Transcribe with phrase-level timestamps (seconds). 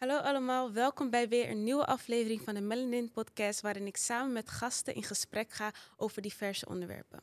[0.00, 4.32] Hallo allemaal, welkom bij weer een nieuwe aflevering van de Melanin Podcast, waarin ik samen
[4.32, 7.22] met gasten in gesprek ga over diverse onderwerpen.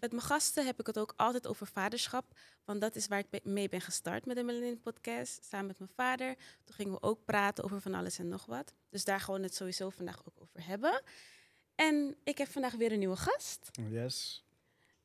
[0.00, 2.24] Met mijn gasten heb ik het ook altijd over vaderschap,
[2.64, 5.90] want dat is waar ik mee ben gestart met de Melanin Podcast, samen met mijn
[5.94, 6.34] vader.
[6.64, 8.74] Toen gingen we ook praten over van alles en nog wat.
[8.90, 11.02] Dus daar gaan we het sowieso vandaag ook over hebben.
[11.78, 13.70] En ik heb vandaag weer een nieuwe gast.
[13.90, 14.44] Yes.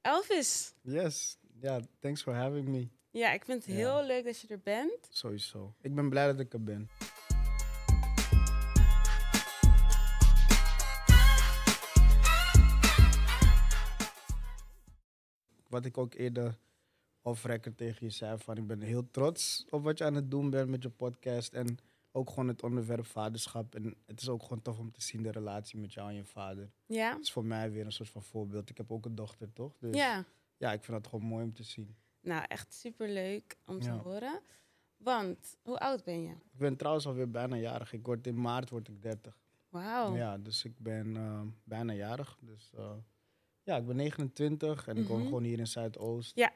[0.01, 0.73] Elvis.
[0.81, 1.37] Yes.
[1.59, 2.87] Ja, thanks for having me.
[3.11, 5.07] Ja, ik vind het heel leuk dat je er bent.
[5.09, 5.75] Sowieso.
[5.81, 6.89] Ik ben blij dat ik er ben.
[15.67, 16.57] Wat ik ook eerder
[17.21, 20.31] off record tegen je zei, van ik ben heel trots op wat je aan het
[20.31, 21.53] doen bent met je podcast.
[21.53, 21.77] En
[22.15, 23.75] ook gewoon het onderwerp vaderschap.
[23.75, 26.25] En het is ook gewoon tof om te zien de relatie met jou en je
[26.25, 26.71] vader.
[26.85, 27.13] Ja?
[27.13, 28.69] Het is voor mij weer een soort van voorbeeld.
[28.69, 29.77] Ik heb ook een dochter, toch?
[29.77, 30.25] Dus Ja.
[30.57, 31.95] ja ik vind het gewoon mooi om te zien.
[32.21, 33.97] Nou, echt super leuk om te Ja.
[33.97, 34.41] horen.
[34.97, 36.29] Want, hoe oud ben je?
[36.31, 37.93] Ik ben trouwens alweer bijna jarig.
[37.93, 39.37] Ik word in maart word ik 30.
[39.69, 40.15] Wauw.
[40.15, 42.37] Ja, dus ik ben eh, bijna jarig.
[42.41, 42.95] Dus eh,
[43.63, 45.27] ja, ik ben 29 en ik woon Mhm.
[45.27, 46.35] gewoon hier in Zuidoost.
[46.35, 46.51] Ja.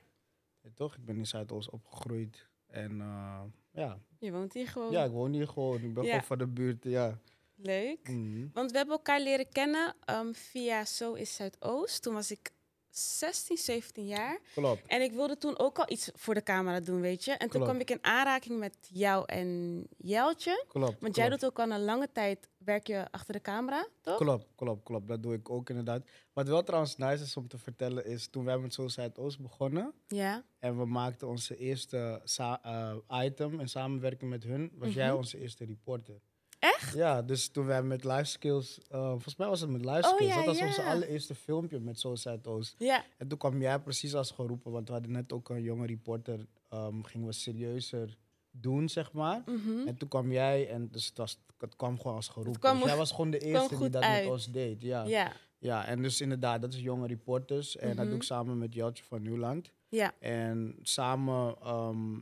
[0.62, 0.96] Ja, toch?
[0.96, 2.48] Ik ben in Zuidoost opgegroeid.
[2.68, 3.42] En eh,
[3.78, 4.00] ja.
[4.20, 4.92] Je woont hier gewoon.
[4.92, 5.82] ja, ik woon hier gewoon.
[5.84, 6.10] Ik ben Ja.
[6.10, 7.20] gewoon van de buurt, ja.
[7.56, 8.10] Leuk.
[8.10, 8.48] Mhm.
[8.54, 12.02] Want we hebben elkaar leren kennen ehm, via Zo is Zuidoost.
[12.04, 12.52] Toen was ik
[12.90, 14.40] 16, 17 jaar.
[14.54, 14.88] Klopt.
[14.88, 17.32] En ik wilde toen ook al iets voor de camera doen, weet je.
[17.32, 17.66] En toen Klopt.
[17.66, 20.66] kwam ik in aanraking met jou en Jeltje.
[20.68, 21.02] Klopt.
[21.02, 21.42] Want jij klopt.
[21.42, 24.18] doet ook al een lange tijd, werk je achter de camera, toch?
[24.18, 25.08] Klopt, klopt, klopt.
[25.08, 26.04] Dat doe ik ook inderdaad.
[26.34, 29.94] Wat wel trouwens nice is om te vertellen is, toen wij met Zo Zuidoost begonnen...
[30.08, 30.44] Ja.
[30.60, 34.72] en we maakten onze eerste eh, item in samenwerking met hun...
[34.76, 35.16] was jij Mhm.
[35.18, 36.22] onze eerste reporter.
[36.60, 36.94] Echt?
[36.94, 40.22] Ja, dus toen wij met Live Skills, eh, volgens mij was het met Live Skills,
[40.22, 40.92] Oh, ja, dat was onze ja.
[40.92, 42.76] allereerste filmpje met Zo Zuidoost.
[42.78, 43.04] Ja.
[43.18, 46.46] En toen kwam jij precies als geroepen, want we hadden net ook een jonge reporter,
[46.70, 48.18] ehm, gingen we serieuzer
[48.62, 49.42] doen, zeg maar.
[49.46, 49.88] Mhm.
[49.88, 52.60] En toen kwam jij en dus het, was, het kwam gewoon als geroepen.
[52.60, 54.24] kwam- dus jij was gewoon de eerste die dat uit.
[54.24, 54.82] met ons deed.
[54.82, 55.04] Ja.
[55.06, 55.32] Ja.
[55.60, 57.78] ja, en dus inderdaad, dat is jonge reporters.
[57.78, 58.06] En dat Mhm.
[58.08, 59.72] doe ik samen met Jeltje van Nieuwland.
[59.90, 60.14] Ja.
[60.20, 62.14] En samen ehm,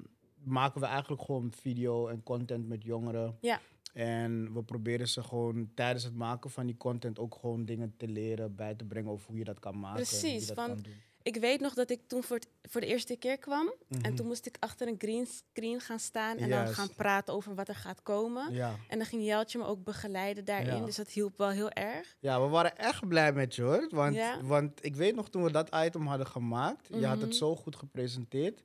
[0.44, 3.38] maken we eigenlijk gewoon video en content met jongeren.
[3.42, 3.60] Ja.
[3.94, 8.08] En we proberen ze gewoon tijdens het maken van die content ook gewoon dingen te
[8.08, 9.96] leren, bij te brengen over hoe je dat kan maken.
[10.06, 10.94] Precies, dat want kan doen.
[11.26, 13.74] Ik weet nog dat ik toen voor, het- voor de eerste keer kwam.
[13.90, 14.16] En Mhm.
[14.16, 17.68] toen moest ik achter een green screen gaan staan en dan gaan praten over wat
[17.68, 18.54] er gaat komen.
[18.54, 18.76] Ja.
[18.88, 20.76] En dan ging Jeltje me ook begeleiden daarin.
[20.78, 20.86] Ja.
[20.86, 22.18] Dus dat hielp wel heel erg.
[22.20, 23.88] ja, we waren echt blij met je hoor.
[23.92, 24.42] Want, Ja.
[24.44, 27.26] want ik weet nog toen we dat item hadden gemaakt, je had Mhm.
[27.26, 28.64] het zo goed gepresenteerd,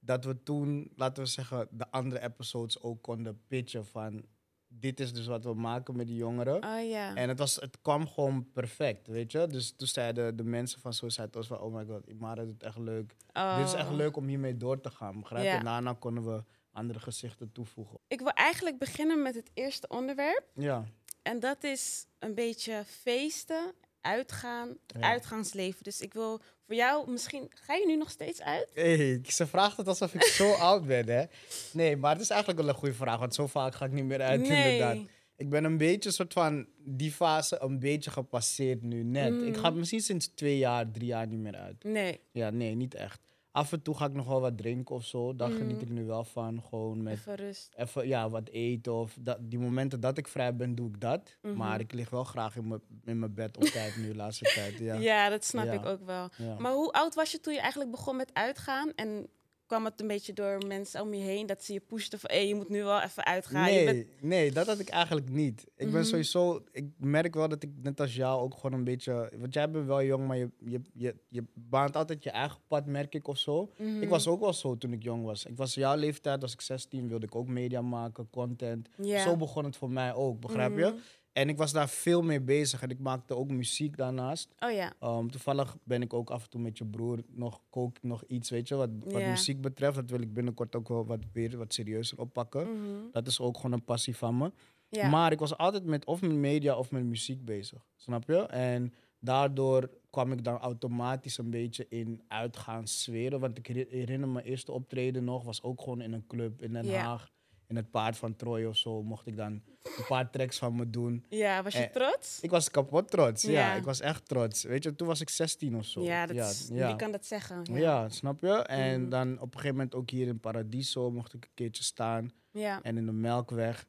[0.00, 4.24] dat we toen, laten we zeggen, de andere episodes ook konden pitchen van,
[4.68, 6.64] dit is dus wat we maken met die jongeren.
[6.64, 7.14] Oh ja.
[7.14, 9.46] En het, was, het kwam gewoon perfect, weet je.
[9.46, 11.60] Dus toen zeiden de mensen van Suicide Toast van...
[11.60, 13.14] Oh my god, Imara doet echt leuk.
[13.56, 13.94] Dit is echt Oh.
[13.96, 15.50] leuk om hiermee door te gaan, begrijp je?
[15.50, 15.62] Ja.
[15.62, 17.98] Daarna konden we andere gezichten toevoegen.
[18.08, 20.44] Ik wil eigenlijk beginnen met het eerste onderwerp.
[20.54, 20.84] Ja,
[21.22, 25.00] En dat is een beetje feesten, uitgaan, het Ja.
[25.10, 25.84] uitgaansleven.
[25.84, 27.46] Dus ik wil voor jou misschien...
[27.54, 28.68] Ga je nu nog steeds uit?
[28.74, 31.24] hey, ze vraagt het alsof ik zo oud ben, hè?
[31.72, 34.04] Nee, maar het is eigenlijk wel een goede vraag, want zo vaak ga ik niet
[34.04, 34.96] meer uit, inderdaad.
[35.36, 39.42] Ik ben een beetje soort van die fase een beetje gepasseerd nu net.
[39.42, 39.78] Ik ga Mm.
[39.78, 41.84] misschien sinds twee jaar, drie jaar niet meer uit.
[41.84, 43.20] Nee, Ja, nee, niet echt.
[43.58, 45.36] Af en toe ga ik nog wel wat drinken of zo.
[45.36, 45.56] Daar Mm.
[45.56, 46.62] geniet ik nu wel van.
[46.68, 47.72] Gewoon met even rust.
[47.76, 51.36] even ja, wat eten of dat, die momenten dat ik vrij ben, doe ik dat.
[51.42, 51.56] Mhm.
[51.56, 54.44] Maar ik lig wel graag in mijn in mijn bed op tijd nu de laatste
[54.54, 54.78] tijd.
[54.78, 54.94] Ja.
[54.94, 55.72] Ja, dat snap Ja.
[55.72, 56.28] ik ook wel.
[56.36, 56.58] Ja.
[56.58, 58.92] Maar hoe oud was je toen je eigenlijk begon met uitgaan?
[58.94, 59.28] En
[59.68, 62.30] kwam het een beetje door mensen om je heen dat ze je pushten van...
[62.32, 63.64] hé, je moet nu wel even uitgaan.
[63.64, 65.60] Nee, bent- nee, dat had ik eigenlijk niet.
[65.76, 66.04] Ik ben Mhm.
[66.08, 69.70] sowieso, ik merk wel dat ik net als jou ook gewoon een beetje, want jij
[69.70, 73.28] bent wel jong, maar je, je, je, je baant altijd je eigen pad, merk ik
[73.28, 73.72] of zo.
[73.78, 74.02] Mhm.
[74.02, 75.44] Ik was ook wel zo toen ik jong was.
[75.44, 78.88] Ik was jouw leeftijd, als ik 16 wilde ik ook media maken, content.
[79.24, 80.94] Zo begon het voor mij ook, begrijp je?
[81.38, 84.54] En ik was daar veel mee bezig en ik maakte ook muziek daarnaast.
[84.58, 84.92] Oh ja.
[85.02, 88.50] Um, toevallig ben ik ook af en toe met je broer nog, kook nog iets,
[88.50, 89.30] weet je, wat, wat Ja.
[89.30, 89.94] muziek betreft.
[89.94, 92.62] Dat wil ik binnenkort ook wel wat, weer wat serieuzer oppakken.
[92.72, 93.10] Mhm.
[93.12, 94.52] Dat is ook gewoon een passie van me.
[94.88, 95.08] ja.
[95.08, 98.36] Maar ik was altijd met of met media of met muziek bezig, snap je?
[98.46, 103.40] En daardoor kwam ik dan automatisch een beetje in uitgaanssferen.
[103.40, 106.72] Want ik heri- herinner me eerste optreden nog, was ook gewoon in een club in
[106.72, 106.94] Den.
[106.94, 107.30] Haag.
[107.68, 110.90] In het Paard van Troy of zo mocht ik dan een paar tracks van me
[110.90, 111.24] doen.
[111.28, 112.40] ja, was je Eh, trots?
[112.40, 113.42] Ik was kapot trots.
[113.42, 113.50] Ja.
[113.50, 113.74] Ja.
[113.74, 114.62] ik was echt trots.
[114.64, 116.02] Weet je, toen was ik 16 of zo.
[116.02, 116.86] Ja, dat is, ja.
[116.86, 117.60] wie kan dat zeggen?
[117.64, 117.76] Ja.
[117.78, 118.08] Ja.
[118.08, 118.52] snap je?
[118.52, 119.10] En Mhm.
[119.10, 122.30] dan op een gegeven moment ook hier in Paradiso mocht ik een keertje staan.
[122.52, 122.82] Ja.
[122.82, 123.86] En in de Melkweg.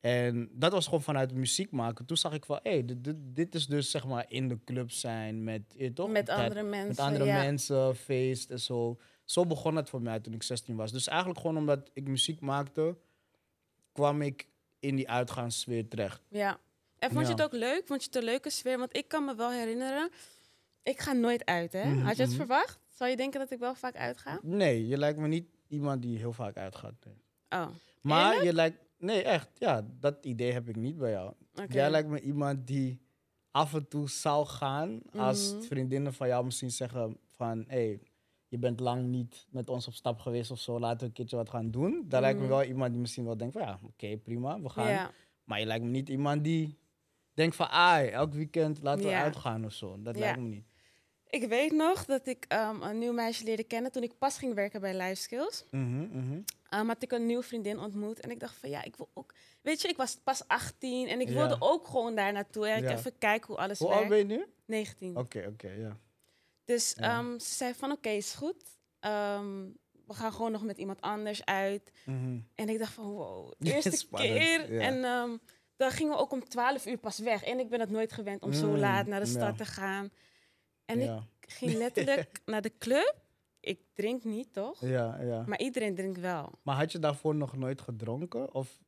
[0.00, 2.06] En dat was gewoon vanuit muziek maken.
[2.06, 4.90] Toen zag ik van, hé, dit, dit, dit is dus zeg maar in de club
[4.90, 5.62] zijn met,
[5.94, 6.10] toch?
[6.10, 6.88] Met andere mensen.
[6.88, 7.36] met andere ja.
[7.42, 8.98] mensen, feest en zo.
[9.24, 10.92] Zo begon het voor mij toen ik 16 was.
[10.92, 12.96] Dus eigenlijk gewoon omdat ik muziek maakte,
[13.92, 14.46] kwam ik
[14.78, 16.20] in die uitgaanssfeer terecht.
[16.28, 16.58] Ja.
[16.98, 17.82] En vond je het ook leuk?
[17.86, 18.78] Vond je het een leuke sfeer?
[18.78, 20.10] Want ik kan me wel herinneren,
[20.82, 21.84] ik ga nooit uit, hè?
[21.84, 22.38] Mhm, Had je het mhm.
[22.40, 22.78] verwacht?
[22.88, 24.38] Zou je denken dat ik wel vaak uitga?
[24.42, 26.94] Nee, je lijkt me niet iemand die heel vaak uitgaat.
[27.04, 27.14] nee.
[27.60, 27.68] Oh,
[28.00, 28.44] Maar Eerlijk?
[28.44, 28.78] je lijkt...
[28.98, 29.48] Nee, echt.
[29.58, 31.32] Ja, dat idee heb ik niet bij jou.
[31.68, 33.00] Jij lijkt me iemand die
[33.50, 35.62] af en toe zou gaan als Mhm.
[35.62, 37.64] vriendinnen van jou misschien zeggen van...
[37.68, 38.00] hé, hey,
[38.50, 41.36] je bent lang niet met ons op stap geweest of zo, laten we een keertje
[41.36, 42.04] wat gaan doen.
[42.08, 42.54] Daar lijkt me Mhm.
[42.54, 44.88] wel iemand die misschien wel denkt van ja, oké, prima, we gaan.
[44.88, 45.10] Ja.
[45.44, 46.78] Maar je lijkt me niet iemand die
[47.34, 49.22] denkt van ah, elk weekend laten we Ja.
[49.22, 49.96] uitgaan of zo.
[50.02, 50.20] Dat Ja.
[50.20, 50.64] lijkt me niet.
[51.26, 54.54] Ik weet nog dat ik ehm, een nieuw meisje leerde kennen toen ik pas ging
[54.54, 55.64] werken bij Life Skills.
[55.70, 56.32] Mhm, mhm.
[56.74, 58.20] Um, had ik een nieuwe vriendin ontmoet.
[58.20, 59.34] En ik dacht van ja, ik wil ook.
[59.62, 62.66] Weet je, ik was pas 18 en ik wilde ook gewoon daar naartoe.
[62.68, 64.26] En ik even kijken hoe alles Hoe oud werkt.
[64.28, 64.52] ben je nu?
[64.66, 65.16] 19.
[65.16, 65.96] Oké, oké, ja.
[66.70, 67.18] Dus Ja.
[67.18, 68.64] ehm, ze zei van oké, is goed.
[69.00, 69.64] Ehm,
[70.06, 71.92] we gaan gewoon nog met iemand anders uit.
[72.04, 72.38] Mhm.
[72.54, 74.72] En ik dacht van wow, eerste keer.
[74.72, 74.80] ja.
[74.80, 75.36] En ehm,
[75.76, 77.42] dan gingen we ook om 12 uur pas weg.
[77.44, 80.10] En ik ben het nooit gewend om zo Mm, laat naar de stad te gaan.
[80.84, 83.14] En ik ging letterlijk naar de club.
[83.60, 84.80] Ik drink niet, toch?
[84.80, 85.44] Ja, ja.
[85.46, 86.52] Maar iedereen drinkt wel.
[86.62, 88.54] Maar had je daarvoor nog nooit gedronken?
[88.54, 88.78] Of,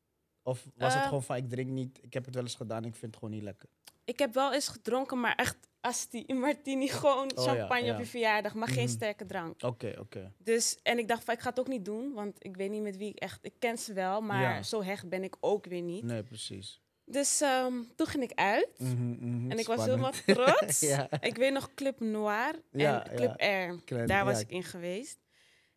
[0.43, 2.85] of was het Eh, gewoon van ik drink niet, ik heb het wel eens gedaan,
[2.85, 3.69] ik vind het gewoon niet lekker?
[4.05, 7.93] Ik heb wel eens gedronken, maar echt asti, martini, gewoon Oh champagne ja.
[7.93, 8.93] op je verjaardag, maar geen Mhm.
[8.93, 9.63] sterke drank.
[9.63, 10.33] Oké, oké.
[10.37, 12.81] Dus, en ik dacht van, ik ga het ook niet doen, want ik weet niet
[12.81, 13.39] met wie ik echt...
[13.41, 14.63] Ik ken ze wel, maar Ja.
[14.63, 16.03] zo hecht ben ik ook weer niet.
[16.03, 16.81] Nee, precies.
[17.05, 20.81] Dus ehm, toen ging ik uit Mhm, mhm, en ik was helemaal trots.
[21.29, 24.05] Ik weet nog Club Noir en Club R.
[24.05, 25.17] Daar was ik in geweest.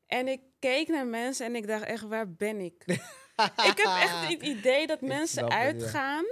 [0.06, 2.84] En ik keek naar mensen en ik dacht echt, waar ben ik?
[3.70, 5.64] ik heb echt het idee dat mensen snap het, ja.
[5.64, 6.24] uitgaan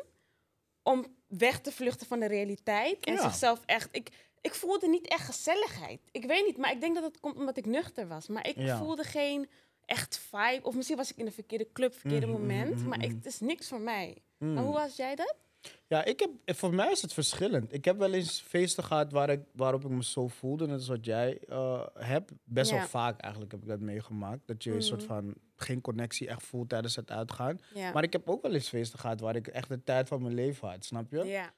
[0.82, 3.04] om weg te vluchten van de realiteit.
[3.04, 3.20] En Ja.
[3.22, 3.88] zichzelf echt...
[3.90, 4.08] Ik,
[4.40, 6.00] ik voelde niet echt gezelligheid.
[6.12, 8.28] Ik weet niet, maar ik denk dat het komt omdat ik nuchter was.
[8.28, 8.78] Maar ik Ja.
[8.78, 9.48] voelde geen
[9.84, 10.60] echt vibe.
[10.62, 12.74] Of misschien was ik in de verkeerde club, verkeerde Mhm, mhm, moment.
[12.76, 14.16] mhm, maar ik, het is niks voor mij.
[14.38, 14.54] Mm.
[14.54, 15.34] Maar hoe was jij dat?
[15.86, 17.72] Ja, ik heb, voor mij is het verschillend.
[17.72, 20.66] Ik heb wel eens feesten gehad waar ik, waarop ik me zo voelde.
[20.66, 22.32] Net als wat jij eh, hebt.
[22.44, 22.76] Best Ja.
[22.76, 24.46] wel vaak eigenlijk heb ik dat meegemaakt.
[24.46, 25.08] Dat je een soort Mhm.
[25.08, 27.58] van geen connectie echt voelt tijdens het uitgaan.
[27.74, 27.92] Ja.
[27.92, 30.34] Maar ik heb ook wel eens feesten gehad waar ik echt de tijd van mijn
[30.34, 30.84] leven had.
[30.84, 31.24] Snap je?
[31.24, 31.52] ja.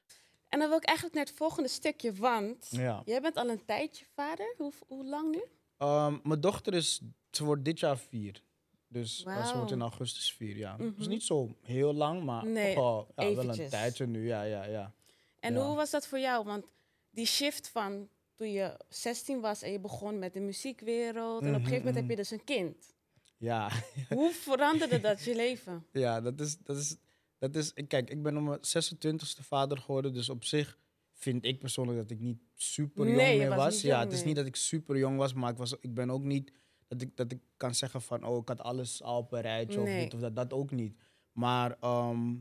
[0.49, 2.67] En dan wil ik eigenlijk naar het volgende stukje, want...
[2.70, 3.03] Ja.
[3.05, 4.55] Jij bent al een tijdje vader.
[4.56, 5.43] Hoe, hoe lang nu?
[5.79, 7.00] Ehm, mijn dochter is,
[7.31, 8.43] ze wordt dit jaar vier.
[8.88, 10.76] Dus eh, ze wordt in augustus vier, ja.
[10.76, 10.90] Mhm.
[10.96, 12.82] Dus niet zo heel lang, maar Nee, toch
[13.14, 14.26] wel, ja, wel een tijdje nu.
[14.26, 14.92] Ja, ja, ja.
[15.40, 15.66] En Ja.
[15.66, 16.44] hoe was dat voor jou?
[16.44, 16.64] Want
[17.10, 21.42] die shift van toen je 16 was en je begon met de muziekwereld.
[21.42, 22.94] En op een gegeven moment heb Mhm, je dus een kind.
[23.38, 23.70] Ja,
[24.08, 25.86] Hoe veranderde dat je leven?
[25.92, 26.96] ja dat, is, dat, is,
[27.38, 27.72] dat is...
[27.88, 30.12] Kijk, ik ben om mijn 26e vader geworden.
[30.12, 30.78] Dus op zich
[31.12, 34.26] vind ik persoonlijk dat ik niet super jong Nee, meer was ja, het is nee.
[34.26, 36.52] niet dat ik super jong was, maar ik, was, ik ben ook niet...
[36.88, 39.80] Dat ik, dat ik kan zeggen van, oh, ik had alles al op een rijtje
[39.80, 40.36] of dit of dat.
[40.36, 40.96] Dat ook niet.
[41.32, 42.34] Maar ehm,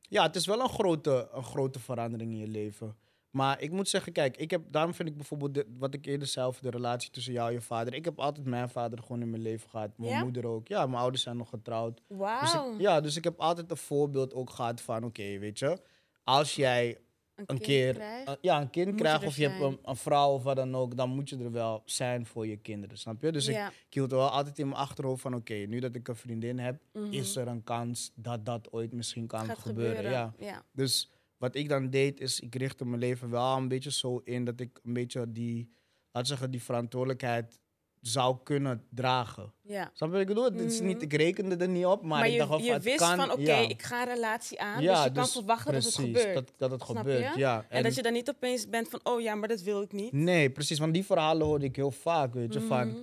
[0.00, 2.96] ja, het is wel een grote, een grote verandering in je leven.
[3.30, 6.34] Maar ik moet zeggen, kijk, ik heb, daarom vind ik bijvoorbeeld de- wat ik eerder
[6.44, 7.94] over de relatie tussen jou en je vader.
[7.94, 9.98] Ik heb altijd mijn vader gewoon in mijn leven gehad.
[9.98, 10.22] Mijn Ja?
[10.22, 10.68] moeder ook.
[10.68, 11.96] Ja, mijn ouders zijn nog getrouwd.
[12.08, 12.72] Dus Wauw.
[12.74, 15.78] ik, ja, dus ik heb altijd een voorbeeld ook gehad van, oké, weet je,
[16.24, 16.98] als jij
[17.46, 18.28] een kind keer krijgt.
[18.28, 20.74] uh, ja, een kind krijgt er of je hebt een, een vrouw of wat dan
[20.74, 23.32] ook, dan moet je er wel zijn voor je kinderen, snap je?
[23.32, 23.68] Dus ik, ja.
[23.68, 26.82] ik hield wel altijd in mijn achterhoofd van, oké, nu dat ik een vriendin heb,
[26.92, 27.12] mhm.
[27.12, 29.96] is er een kans dat dat ooit misschien kan Gaat gebeuren.
[29.96, 30.18] gebeuren.
[30.18, 30.34] Ja.
[30.46, 30.64] ja.
[30.72, 34.44] Dus wat ik dan deed, is ik richtte mijn leven wel een beetje zo in
[34.44, 35.72] dat ik een beetje die,
[36.12, 37.58] laat zeggen, die verantwoordelijkheid
[38.02, 39.52] zou kunnen dragen.
[39.62, 39.90] ja.
[39.94, 40.44] Snap je wat ik bedoel?
[40.44, 41.04] Het is niet, Mhm.
[41.04, 43.30] ik rekende er niet op, maar, Maar, ik je, dacht je het wist kan, van,
[43.32, 43.68] oké, ja.
[43.68, 44.82] ik ga een relatie aan.
[44.82, 46.34] Ja, dus je kan dus verwachten dat het precies, gebeurt.
[46.34, 47.38] Dat, dat het Snap gebeurt, je?
[47.40, 47.66] ja.
[47.68, 50.12] en, dat je dan niet opeens bent van, oh ja, maar dat wil ik niet.
[50.12, 50.78] Nee, precies.
[50.78, 52.60] Want die verhalen hoorde ik heel vaak, weet je.
[52.60, 52.96] Van, Mhm.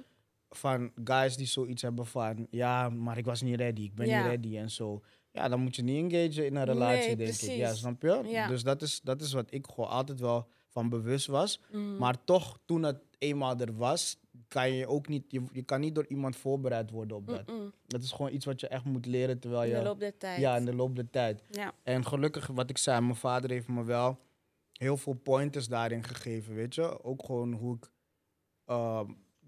[0.50, 2.48] van guys die zoiets hebben van...
[2.50, 3.82] Ja, maar ik was niet ready.
[3.82, 4.18] Ik ben Ja.
[4.22, 5.01] niet ready en zo.
[5.32, 7.56] Ja, dan moet je niet engagen in een relatie, Nee, denk ik.
[7.58, 8.22] Ja, snap je?
[8.25, 8.48] Ja.
[8.48, 11.60] Dus dat is, dat is wat ik gewoon altijd wel van bewust was.
[11.72, 11.98] Mhm.
[11.98, 14.18] Maar toch, toen het eenmaal er was...
[14.50, 15.24] Kan je ook niet...
[15.27, 17.51] Je, je kan niet door iemand voorbereid worden op dat.
[17.88, 19.75] Dat is gewoon iets wat je echt moet leren terwijl In je...
[19.75, 20.39] de loop der tijd.
[20.39, 21.44] Ja, in de loop der tijd.
[21.51, 21.74] Ja.
[21.84, 24.20] En gelukkig, wat ik zei, mijn vader heeft me wel
[24.72, 27.03] heel veel pointers daarin gegeven, weet je.
[27.03, 27.91] Ook gewoon hoe ik
[28.65, 29.01] eh,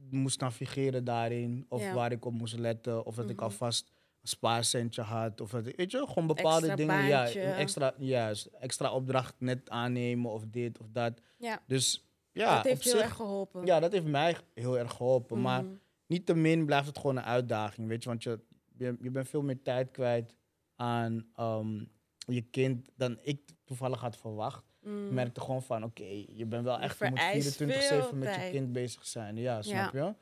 [0.09, 1.93] moest navigeren daarin, of Ja.
[1.93, 3.43] waar ik op moest letten, of dat ik Mhm.
[3.43, 3.87] alvast
[4.21, 7.03] een spaarcentje had, of dat, weet je, gewoon bepaalde Extra dingen.
[7.07, 7.41] Ja, baantje.
[7.41, 11.21] extra, juist, extra opdracht net aannemen, of dit of dat.
[11.37, 13.65] ja, Dus ja, dat heeft heel zich, erg geholpen.
[13.65, 15.41] ja, dat heeft mij heel erg geholpen.
[15.41, 15.73] Maar Mhm.
[16.05, 18.09] niettemin blijft het gewoon een uitdaging, weet je.
[18.09, 18.39] Want je,
[18.77, 20.35] je, je bent veel meer tijd kwijt
[20.75, 21.83] aan ehm,
[22.27, 24.63] je kind dan ik toevallig had verwacht.
[24.81, 25.05] Mm.
[25.05, 28.35] Ik merkte gewoon van, oké, je bent wel echt, je moet vereist 24-7 veel met
[28.35, 29.37] je kind bezig zijn.
[29.37, 30.13] Ja, snap je?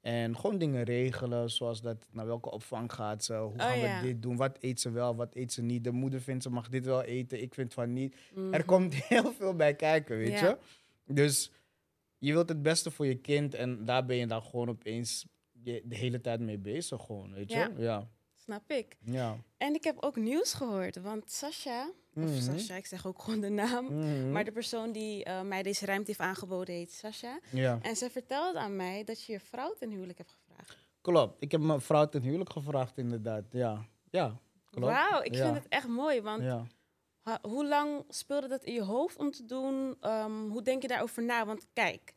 [0.00, 4.00] En gewoon dingen regelen, zoals dat naar welke opvang gaat ze, hoe Oh, gaan ja.
[4.00, 5.84] we dit doen, wat eet ze wel, wat eet ze niet.
[5.84, 8.14] De moeder vindt ze mag dit wel eten, ik vind van niet.
[8.34, 8.64] Er Mhm.
[8.64, 10.48] komt heel veel bij kijken, weet Ja.
[10.48, 10.56] je?
[11.06, 11.52] Dus
[12.18, 15.26] je wilt het beste voor je kind en daar ben je dan gewoon opeens
[15.62, 17.56] de hele tijd mee bezig, gewoon, weet je?
[17.56, 17.70] Ja.
[17.76, 18.08] Ja.
[18.36, 18.96] Snap ik.
[19.04, 19.36] Ja.
[19.56, 22.40] En ik heb ook nieuws gehoord, want Sasha, of Mhm.
[22.40, 24.32] Sasha, ik zeg ook gewoon de naam, Mhm.
[24.32, 27.38] maar de persoon die eh, mij deze ruimte heeft aangeboden heet Sasha.
[27.50, 27.78] ja.
[27.82, 30.76] En ze vertelde aan mij dat je je vrouw ten huwelijk hebt gevraagd.
[31.00, 31.36] Klopt.
[31.42, 33.44] Ik heb mijn vrouw ten huwelijk gevraagd, inderdaad.
[33.50, 33.86] Ja.
[34.10, 34.40] Ja.
[34.70, 34.86] Klopt.
[34.92, 35.44] Wauw, ik Ja.
[35.44, 36.66] vind het echt mooi, want Ja.
[37.22, 39.96] Ha- hoe lang speelde dat in je hoofd om te doen?
[40.00, 41.46] Ehm, hoe denk je daarover na?
[41.46, 42.14] Want kijk,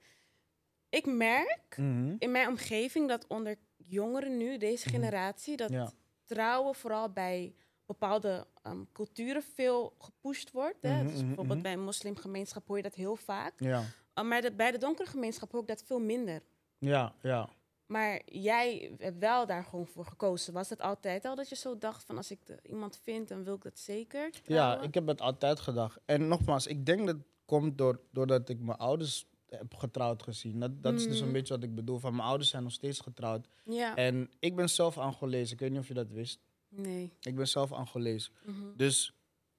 [0.89, 2.15] ik merk Mhm.
[2.19, 4.95] in mijn omgeving dat onder jongeren nu, deze Mhm.
[4.95, 5.91] generatie, dat Ja.
[6.25, 7.53] trouwen vooral bij
[7.85, 10.77] bepaalde ehm, culturen veel gepusht wordt.
[10.81, 10.95] Hè?
[11.03, 13.53] Mhm, dus bijvoorbeeld bij een moslimgemeenschap hoor je dat heel vaak.
[13.59, 13.83] Ja.
[14.15, 16.41] Uh, maar bij de donkere gemeenschap hoor ik dat veel minder.
[16.77, 17.13] Ja.
[17.21, 17.49] Ja.
[17.85, 20.53] Maar jij hebt wel daar gewoon voor gekozen.
[20.53, 23.43] Was het altijd al dat je zo dacht van als ik de- iemand vind, dan
[23.43, 24.29] wil ik dat zeker?
[24.45, 25.99] Ja, ik heb het altijd gedacht.
[26.05, 30.59] En nogmaals, ik denk dat het komt door, doordat ik mijn ouders heb getrouwd gezien.
[30.59, 31.33] Dat, dat is dus een Mhm.
[31.33, 31.99] beetje wat ik bedoel.
[31.99, 33.47] Van mijn ouders zijn nog steeds getrouwd.
[33.65, 33.95] Ja.
[33.95, 35.51] En ik ben zelf Angolees.
[35.51, 36.39] Ik weet niet of je dat wist.
[36.69, 37.13] Nee.
[37.21, 38.31] Ik ben zelf Angolees.
[38.45, 38.75] Mhm.
[38.77, 39.13] Dus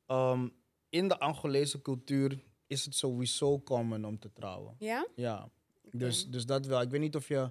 [0.07, 0.49] ehm,
[0.89, 4.75] in de Angolese cultuur is het sowieso common om te trouwen.
[4.79, 5.07] Ja?
[5.15, 5.51] Ja,
[5.91, 6.81] dus, dus dat wel.
[6.81, 7.51] Ik weet niet of je...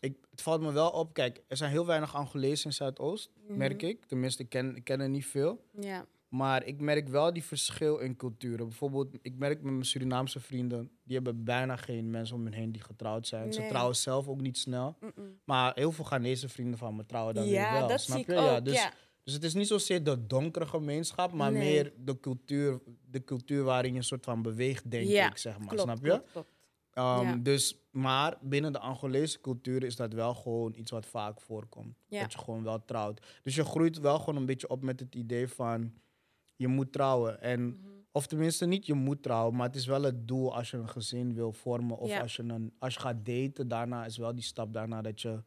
[0.00, 1.12] Ik, het valt me wel op.
[1.14, 3.90] Kijk, er zijn heel weinig Angolezen in Zuidoost, merk Mhm.
[3.90, 4.04] ik.
[4.04, 5.64] Tenminste, ik ken, ik ken er niet veel.
[5.80, 6.06] Ja.
[6.28, 8.66] Maar ik merk wel die verschil in culturen.
[8.68, 10.90] Bijvoorbeeld, ik merk met mijn Surinaamse vrienden...
[11.04, 13.52] die hebben bijna geen mensen om hen heen die getrouwd zijn.
[13.52, 14.96] Ze trouwen zelf ook niet snel.
[15.00, 15.38] Mm-mm.
[15.44, 17.88] Maar heel veel Ghanese vrienden van me trouwen dan weer Ja, wel.
[17.88, 18.32] dat snap zie je?
[18.32, 18.44] ik ook.
[18.50, 18.92] Ja, dus, ja.
[19.24, 21.32] dus het is niet zozeer de donkere gemeenschap...
[21.32, 21.62] maar Nee.
[21.62, 25.58] meer de cultuur, de cultuur waarin je een soort van beweegt, denk Ja, ik, zeg
[25.58, 25.66] maar.
[25.68, 26.08] Klopt, snap je?
[26.10, 26.48] klopt, klopt.
[26.96, 27.36] Ehm, Ja.
[27.36, 31.96] Dus, maar binnen de Angolese cultuur is dat wel gewoon iets wat vaak voorkomt.
[32.06, 32.20] Ja.
[32.20, 33.26] Dat je gewoon wel trouwt.
[33.42, 35.92] Dus je groeit wel gewoon een beetje op met het idee van
[36.56, 37.40] je moet trouwen.
[37.40, 37.76] En, Mhm.
[38.12, 40.88] of tenminste niet je moet trouwen, maar het is wel het doel als je een
[40.88, 41.98] gezin wil vormen.
[41.98, 42.20] Of Ja.
[42.20, 45.42] als, je een, als je gaat daten, daarna is wel die stap daarna dat je,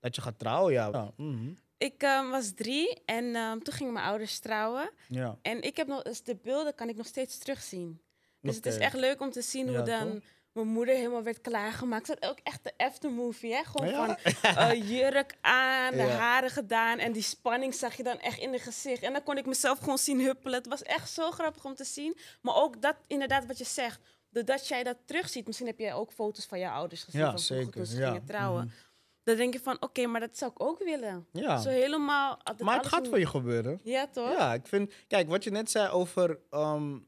[0.00, 0.72] dat je gaat trouwen.
[0.72, 1.12] Ja, ja.
[1.16, 1.50] mhm.
[1.78, 4.90] Ik ehm, was drie en ehm, toen gingen mijn ouders trouwen.
[5.08, 5.38] ja.
[5.42, 8.00] En ik heb nog, dus de beelden kan ik nog steeds terugzien.
[8.40, 10.22] Dus het is echt leuk om te zien hoe dan toch?
[10.56, 12.06] Mijn moeder helemaal werd klaargemaakt.
[12.06, 13.64] Was ook echt de aftermovie, hè?
[13.64, 14.06] Gewoon Ja?
[14.06, 16.08] van eh, jurk aan, de Ja.
[16.08, 16.98] haren gedaan.
[16.98, 19.02] En die spanning zag je dan echt in de gezicht.
[19.02, 20.58] En dan kon ik mezelf gewoon zien huppelen.
[20.58, 22.16] Het was echt zo grappig om te zien.
[22.40, 24.00] Maar ook dat, inderdaad, wat je zegt.
[24.30, 27.20] Doordat jij dat terugziet, misschien heb jij ook foto's van jouw ouders gezien.
[27.20, 27.70] Ja, van zeker.
[27.72, 28.06] Toen ze ja.
[28.06, 28.64] gingen trouwen.
[28.64, 28.74] mhm.
[29.22, 31.26] Dan denk je van, oké, maar dat zou ik ook willen.
[31.32, 31.58] Ja.
[31.58, 32.40] Zo helemaal...
[32.44, 33.80] dat Maar het gaat voor je gebeuren.
[33.84, 34.30] Ja, toch?
[34.30, 34.92] Ja, ik vind.
[35.08, 36.98] Kijk, wat je net zei over ehm,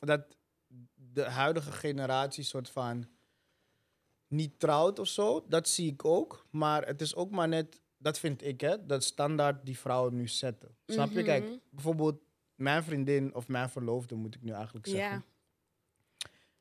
[0.00, 0.20] dat
[1.12, 3.06] de huidige generatie soort van
[4.28, 6.46] niet trouwt of zo, dat zie ik ook.
[6.50, 10.28] Maar het is ook maar net, dat vind ik, hè, dat standaard die vrouwen nu
[10.28, 10.76] zetten.
[10.86, 11.22] Snap je?
[11.22, 11.56] Kijk, Mhm.
[11.70, 12.20] bijvoorbeeld
[12.54, 15.24] mijn vriendin of mijn verloofde, moet ik nu eigenlijk zeggen.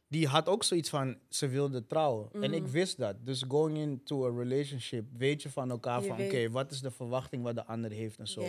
[0.08, 2.29] Die had ook zoiets van, ze wilde trouwen.
[2.31, 2.72] En ik Mhm.
[2.72, 3.25] wist dat.
[3.25, 6.91] Dus going into a relationship, weet je van elkaar Je van, oké, wat is de
[6.91, 8.41] verwachting wat de ander heeft en zo.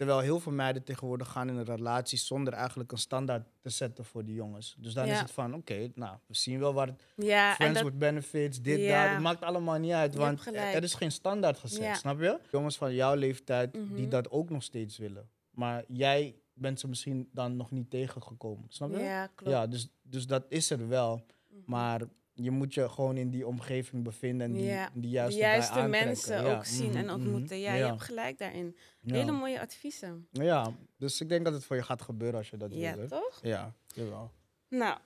[0.00, 4.04] Terwijl heel veel meiden tegenwoordig gaan in een relatie zonder eigenlijk een standaard te zetten
[4.04, 4.76] voor die jongens.
[4.78, 7.74] Dus dan is het van, oké, nou, we zien wel waar het Ja, en friends
[7.80, 9.02] dat, with benefits, dit, Ja.
[9.04, 9.12] dat.
[9.12, 11.94] Het maakt allemaal niet uit, want er is geen standaard gezet, Ja.
[11.94, 12.38] snap je?
[12.50, 14.08] Jongens van jouw leeftijd die Mhm.
[14.08, 15.28] dat ook nog steeds willen.
[15.50, 18.98] Maar jij bent ze misschien dan nog niet tegengekomen, snap je?
[18.98, 19.52] ja, klopt.
[19.52, 21.24] Ja, dus, dus dat is er wel.
[21.48, 21.60] Mhm.
[21.66, 22.00] Maar
[22.42, 25.72] je moet je gewoon in die omgeving bevinden en die, Ja, die de juiste, juiste
[25.74, 26.06] bij aantrekken.
[26.08, 27.14] mensen Ja, ook zien mhm, en mhm.
[27.14, 27.58] ontmoeten.
[27.58, 27.86] Ja, je ja.
[27.88, 28.76] hebt gelijk daarin.
[29.00, 29.14] Ja.
[29.14, 30.26] Hele mooie adviezen.
[30.32, 33.02] Ja, dus ik denk dat het voor je gaat gebeuren als je dat Ja, wil.
[33.02, 33.08] hè?
[33.08, 33.38] toch?
[33.42, 34.30] Ja, jawel.
[34.68, 34.98] Nou,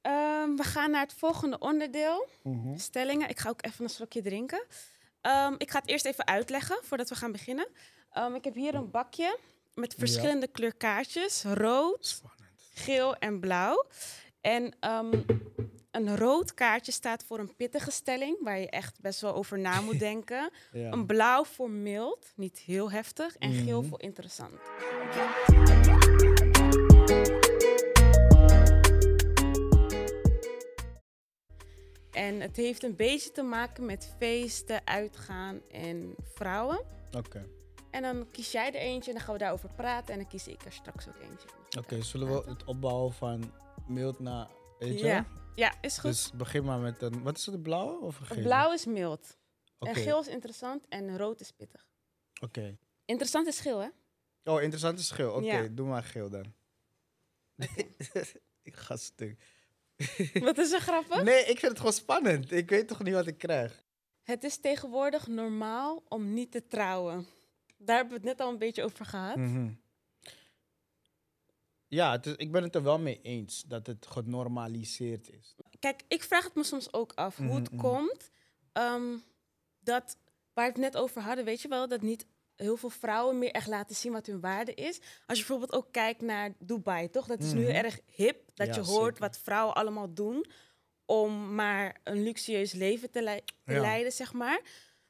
[0.00, 2.28] ehm, we gaan naar het volgende onderdeel.
[2.42, 2.76] Mhm.
[2.78, 3.28] Stellingen.
[3.28, 4.64] Ik ga ook even een slokje drinken.
[5.20, 7.68] Ehm, ik ga het eerst even uitleggen voordat we gaan beginnen.
[8.10, 9.38] Ehm, ik heb hier een bakje
[9.74, 11.42] met verschillende kleurkaartjes.
[11.44, 12.40] Rood, Spannend.
[12.74, 13.86] geel en blauw.
[14.40, 14.74] En
[15.96, 19.80] een rood kaartje staat voor een pittige stelling, waar je echt best wel over na
[19.80, 20.50] moet denken.
[20.72, 20.92] Ja.
[20.92, 23.36] Een blauw voor mild, niet heel heftig.
[23.36, 23.88] En geel Mhm.
[23.88, 24.52] voor interessant.
[32.10, 36.84] En het heeft een beetje te maken met feesten, uitgaan en vrouwen.
[37.16, 37.46] Oké,
[37.90, 40.12] En dan kies jij er eentje en dan gaan we daarover praten.
[40.12, 41.48] En dan kies ik er straks ook eentje.
[41.78, 43.52] Oké, zullen we het opbouwen van
[43.86, 44.46] mild naar...
[44.78, 44.98] Je?
[44.98, 45.26] Ja,
[45.56, 46.10] ja, is goed.
[46.10, 47.22] Dus begin maar met een...
[47.22, 48.42] Wat is het, de blauwe of een gele?
[48.42, 49.36] Blauw is mild.
[49.78, 51.86] Oké, En geel is interessant en rood is pittig.
[52.40, 52.76] oké.
[53.04, 53.88] Interessant is geel, hè?
[54.44, 55.32] Oh, interessante schil.
[55.32, 55.68] Oké, Ja.
[55.70, 56.52] doe maar geel dan.
[58.62, 59.54] ik ga stuk.
[60.32, 61.22] Wat is er grappig?
[61.22, 62.52] Nee, ik vind het gewoon spannend.
[62.52, 63.84] Ik weet toch niet wat ik krijg.
[64.22, 67.26] Het is tegenwoordig normaal om niet te trouwen.
[67.76, 69.36] Daar hebben we het net al een beetje over gehad.
[69.36, 69.70] Mhm.
[71.96, 75.54] Ja, het is, ik ben het er wel mee eens dat het genormaliseerd is.
[75.78, 77.84] Kijk, ik vraag het me soms ook af hoe het Mhm, mhm.
[77.94, 78.30] komt
[78.72, 79.16] ehm,
[79.80, 80.16] dat,
[80.52, 82.26] waar we het net over hadden, weet je wel, dat niet
[82.56, 84.98] heel veel vrouwen meer echt laten zien wat hun waarde is.
[85.26, 87.26] Als je bijvoorbeeld ook kijkt naar Dubai, toch?
[87.26, 87.70] Dat is nu Mhm.
[87.70, 89.20] heel erg hip, dat Ja, je hoort zeker.
[89.20, 90.46] wat vrouwen allemaal doen
[91.04, 93.80] om maar een luxueus leven te, lei- te Ja.
[93.80, 94.60] leiden, zeg maar.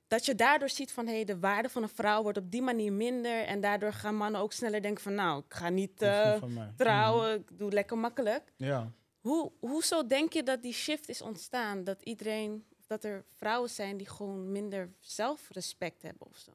[0.09, 2.63] Dat je daardoor ziet van, hé, hey, de waarde van een vrouw wordt op die
[2.63, 3.45] manier minder.
[3.45, 6.43] En daardoor gaan mannen ook sneller denken van, nou, ik ga niet eh,
[6.77, 8.53] trouwen, ik doe lekker makkelijk.
[8.57, 8.71] Mhm.
[8.71, 8.93] Ja.
[9.21, 11.85] Hoe, hoezo denk je dat die shift is ontstaan?
[11.85, 16.53] Dat iedereen, dat er vrouwen zijn die gewoon minder zelfrespect hebben of zo?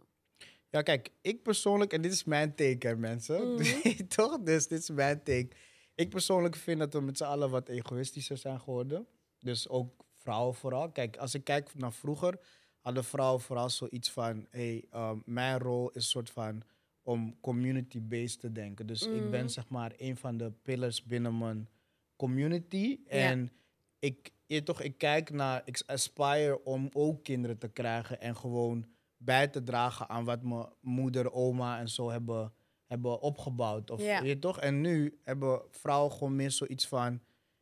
[0.69, 3.53] Ja, kijk, ik persoonlijk, en dit is mijn take, hè, mensen.
[3.53, 4.07] Mhm.
[4.15, 4.39] Toch?
[4.39, 5.49] Dus dit is mijn take.
[5.95, 9.07] Ik persoonlijk vind dat we met z'n allen wat egoïstischer zijn geworden.
[9.39, 10.91] Dus ook vrouwen vooral.
[10.91, 12.39] Kijk, als ik kijk naar vroeger,
[12.81, 16.61] hadden vrouwen vooral zoiets van: hey, ehm, mijn rol is een soort van
[17.03, 18.87] om community-based te denken.
[18.87, 19.47] Dus ik ben Mhm.
[19.49, 21.69] zeg maar een van de pillars binnen mijn
[22.15, 22.99] community.
[23.05, 23.09] Ja.
[23.09, 23.51] En
[23.99, 28.85] ik, je toch, ik kijk naar, ik aspire om ook kinderen te krijgen en gewoon
[29.17, 32.53] bij te dragen aan wat mijn moeder, oma en zo hebben,
[32.85, 33.91] hebben opgebouwd.
[33.91, 34.21] Of, Ja.
[34.21, 34.59] je toch?
[34.59, 37.19] En nu hebben vrouwen gewoon meer zoiets van,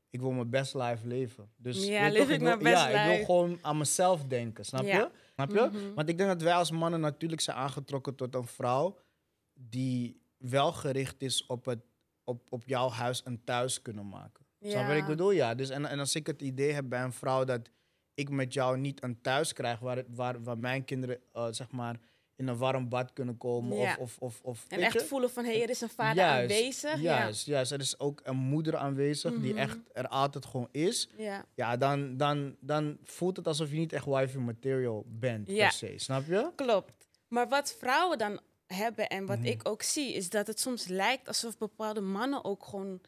[0.09, 1.49] ik wil mijn best life leven.
[1.57, 3.25] Dus Ja, je leef toch, ik wil, mijn best ja, ik wil life.
[3.25, 4.97] gewoon aan mezelf denken, snap Ja.
[4.97, 5.09] je?
[5.33, 5.69] Snap je?
[5.79, 5.93] Mhm.
[5.93, 8.97] Want ik denk dat wij als mannen natuurlijk zijn aangetrokken tot een vrouw
[9.53, 11.79] die wel gericht is op, het,
[12.23, 14.45] op, op jouw huis een thuis kunnen maken.
[14.61, 15.31] Snap je wat ik bedoel?
[15.31, 15.55] Ja.
[15.55, 17.69] Dus en, en als ik het idee heb bij een vrouw dat
[18.13, 21.99] ik met jou niet een thuis krijg waar, waar, waar mijn kinderen eh, zeg maar
[22.39, 23.95] in een warm bad kunnen komen Ja.
[23.99, 24.99] of, of, of, of En echt je?
[25.05, 27.01] voelen van, hé, hey, er is een vader Juist, aanwezig.
[27.01, 27.71] Juist, juist.
[27.71, 29.57] Er is ook een moeder aanwezig die Mhm.
[29.61, 31.09] echt er altijd gewoon is.
[31.17, 31.23] Ja.
[31.25, 31.45] ja.
[31.55, 35.63] Ja, dan, dan, dan voelt het alsof je niet echt wifey material bent Ja.
[35.67, 35.93] per se.
[35.97, 36.51] Snap je?
[36.55, 37.07] Klopt.
[37.27, 39.47] Maar wat vrouwen dan hebben en wat Mhm.
[39.47, 43.01] ik ook zie, is dat het soms lijkt alsof bepaalde mannen ook gewoon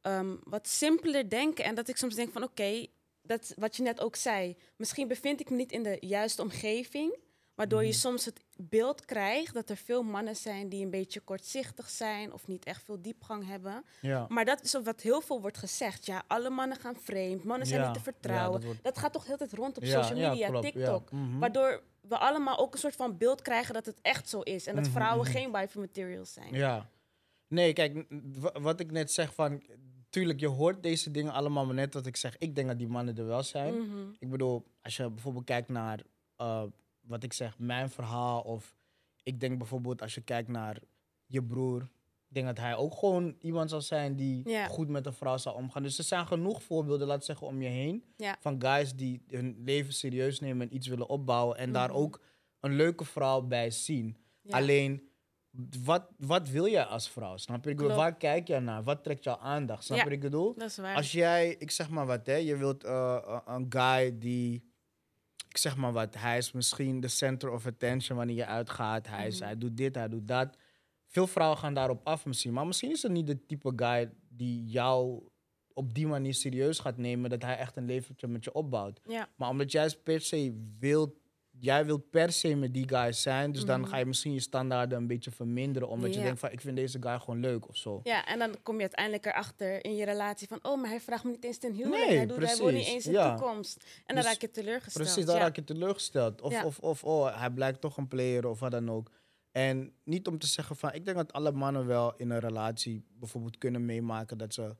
[0.00, 1.64] ehm, wat simpeler denken.
[1.64, 2.86] En dat ik soms denk van oké,
[3.22, 4.56] dat wat je net ook zei.
[4.76, 7.16] Misschien bevind ik me niet in de juiste omgeving.
[7.60, 7.98] Waardoor je Mhm.
[7.98, 12.46] soms het beeld krijgt dat er veel mannen zijn die een beetje kortzichtig zijn of
[12.46, 13.84] niet echt veel diepgang hebben.
[14.00, 14.26] Ja.
[14.28, 16.06] Maar dat is wat heel veel wordt gezegd.
[16.06, 18.52] Ja, alle mannen gaan vreemd, mannen zijn Ja, niet te ja, vertrouwen.
[18.60, 20.60] dat wordt- dat gaat toch heel tijd rond op social media.
[20.60, 21.12] TikTok.
[21.12, 21.38] Mhm.
[21.38, 24.66] Waardoor we allemaal ook een soort van beeld krijgen dat het echt zo is.
[24.66, 26.54] En dat Mhm, vrouwen geen wife materials zijn.
[26.54, 26.90] Ja.
[27.48, 28.04] Nee, kijk,
[28.60, 29.62] wat ik net zeg van...
[30.10, 32.88] Tuurlijk, je hoort deze dingen allemaal, maar net wat ik zeg, ik denk dat die
[32.88, 33.74] mannen er wel zijn.
[34.18, 36.00] Ik bedoel, als je bijvoorbeeld kijkt naar
[36.36, 36.62] eh,
[37.00, 38.40] wat ik zeg, mijn verhaal.
[38.40, 38.76] Of
[39.22, 40.78] ik denk bijvoorbeeld als je kijkt naar
[41.26, 41.82] je broer.
[42.28, 45.54] Ik denk dat hij ook gewoon iemand zal zijn die goed met een vrouw zal
[45.54, 45.82] omgaan.
[45.82, 48.04] Dus er zijn genoeg voorbeelden, laat zeggen, om je heen.
[48.40, 51.56] Van guys die hun leven serieus nemen en iets willen opbouwen.
[51.56, 51.98] En daar Mhm.
[51.98, 52.20] ook
[52.60, 54.16] een leuke vrouw bij zien.
[54.50, 55.08] Alleen,
[55.84, 57.36] wat, wat wil jij als vrouw?
[57.36, 57.70] Snap je?
[57.70, 58.08] Ik bedoel, Klopt.
[58.10, 58.82] waar kijk jij naar?
[58.84, 59.84] Wat trekt jouw aandacht?
[59.84, 60.54] Snap je ik bedoel?
[60.94, 64.69] Als jij, ik zeg maar wat, hè, je wilt eh, een guy die,
[65.50, 69.06] ik zeg maar wat, hij is misschien de center of attention wanneer je uitgaat.
[69.06, 69.44] Hij, is, Mhm.
[69.44, 70.56] hij doet dit, hij doet dat.
[71.06, 72.52] Veel vrouwen gaan daarop af misschien.
[72.52, 75.22] Maar misschien is het niet de type guy die jou
[75.72, 77.30] op die manier serieus gaat nemen.
[77.30, 79.00] Dat hij echt een leventje met je opbouwt.
[79.08, 79.28] ja.
[79.36, 81.14] Maar omdat jij per se wilt,
[81.60, 83.52] jij wilt per se met die guy zijn.
[83.52, 83.88] Dus dan Mhm.
[83.90, 85.88] ga je misschien je standaarden een beetje verminderen.
[85.88, 88.00] Omdat je denkt van, ik vind deze guy gewoon leuk of zo.
[88.02, 90.58] ja, en dan kom je uiteindelijk erachter in je relatie van...
[90.62, 92.06] oh, maar hij vraagt me niet eens ten huwelijk.
[92.06, 93.36] Nee, hij, doet, hij wil niet eens een Ja.
[93.36, 93.76] toekomst.
[93.84, 95.04] En dan Dus raak je teleurgesteld.
[95.04, 95.42] Precies, daar ja.
[95.42, 96.40] raak je teleurgesteld.
[96.40, 96.64] Of, Ja.
[96.64, 99.10] of, of oh, hij blijkt toch een player of wat dan ook.
[99.52, 103.04] En niet om te zeggen van, ik denk dat alle mannen wel in een relatie
[103.18, 104.76] bijvoorbeeld kunnen meemaken dat ze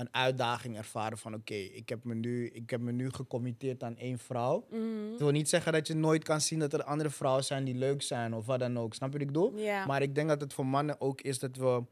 [0.00, 3.96] een uitdaging ervaren van, oké, ik heb me nu, ik heb me nu gecommitteerd aan
[3.96, 4.66] één vrouw.
[5.10, 7.74] Het wil niet zeggen dat je nooit kan zien dat er andere vrouwen zijn die
[7.74, 8.94] leuk zijn of wat dan ook.
[8.94, 9.52] Snap je wat ik bedoel?
[9.86, 11.82] Maar ik denk dat het voor mannen ook is dat we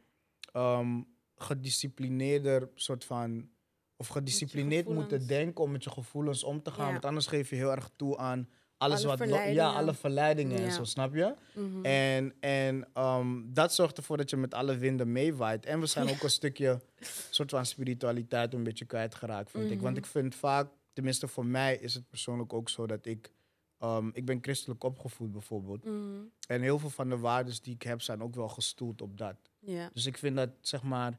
[0.53, 1.01] ehm,
[1.37, 3.49] gedisciplineerder soort van.
[3.97, 6.92] Of gedisciplineerd moeten denken om met je gevoelens om te gaan.
[6.92, 9.29] Want anders geef je heel erg toe aan alles Alle wat.
[9.55, 11.35] Ja, alle verleidingen en zo, snap je?
[11.55, 11.85] Mhm.
[11.85, 15.67] En, en ehm, dat zorgt ervoor dat je met alle winden meewaait.
[15.67, 16.81] En we zijn ook een stukje
[17.31, 19.81] soort van spiritualiteit een beetje kwijtgeraakt, vind ik.
[19.81, 20.05] Want Mhm.
[20.05, 23.33] ik vind vaak, tenminste voor mij is het persoonlijk ook zo dat ik...
[23.79, 25.85] ehm, ik ben christelijk opgevoed bijvoorbeeld.
[25.85, 25.95] Mhm.
[26.49, 29.37] En heel veel van de waarden die ik heb zijn ook wel gestoeld op dat.
[29.93, 31.19] Dus ik vind dat, zeg maar,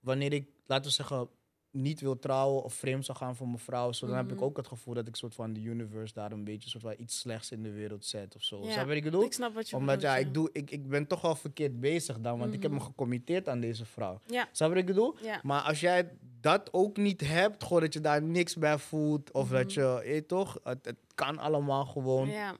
[0.00, 1.28] wanneer ik, laten we zeggen,
[1.74, 4.44] niet wil trouwen of vreemd zou gaan voor mijn vrouw, zo, dan heb ik Mhm.
[4.44, 7.18] ook het gevoel dat ik soort van de universe daar een beetje soort van iets
[7.18, 8.64] slechts in de wereld zet of zo.
[8.64, 9.24] Ja, Snap wat ik bedoel?
[9.24, 11.80] Ik snap wat je Omdat bedoelt, ja, ik, doe, ik, ik ben toch wel verkeerd
[11.80, 12.86] bezig dan, want ik heb me Mhm.
[12.86, 14.20] gecommitteerd aan deze vrouw.
[14.26, 14.48] Ja.
[14.52, 15.16] Snap wat ik bedoel?
[15.22, 15.40] Ja.
[15.42, 16.10] Maar als jij
[16.40, 19.80] dat ook niet hebt, gewoon dat je daar niks bij voelt, of dat Mhm.
[19.80, 22.56] je, je toch, het, het kan allemaal gewoon, Ja.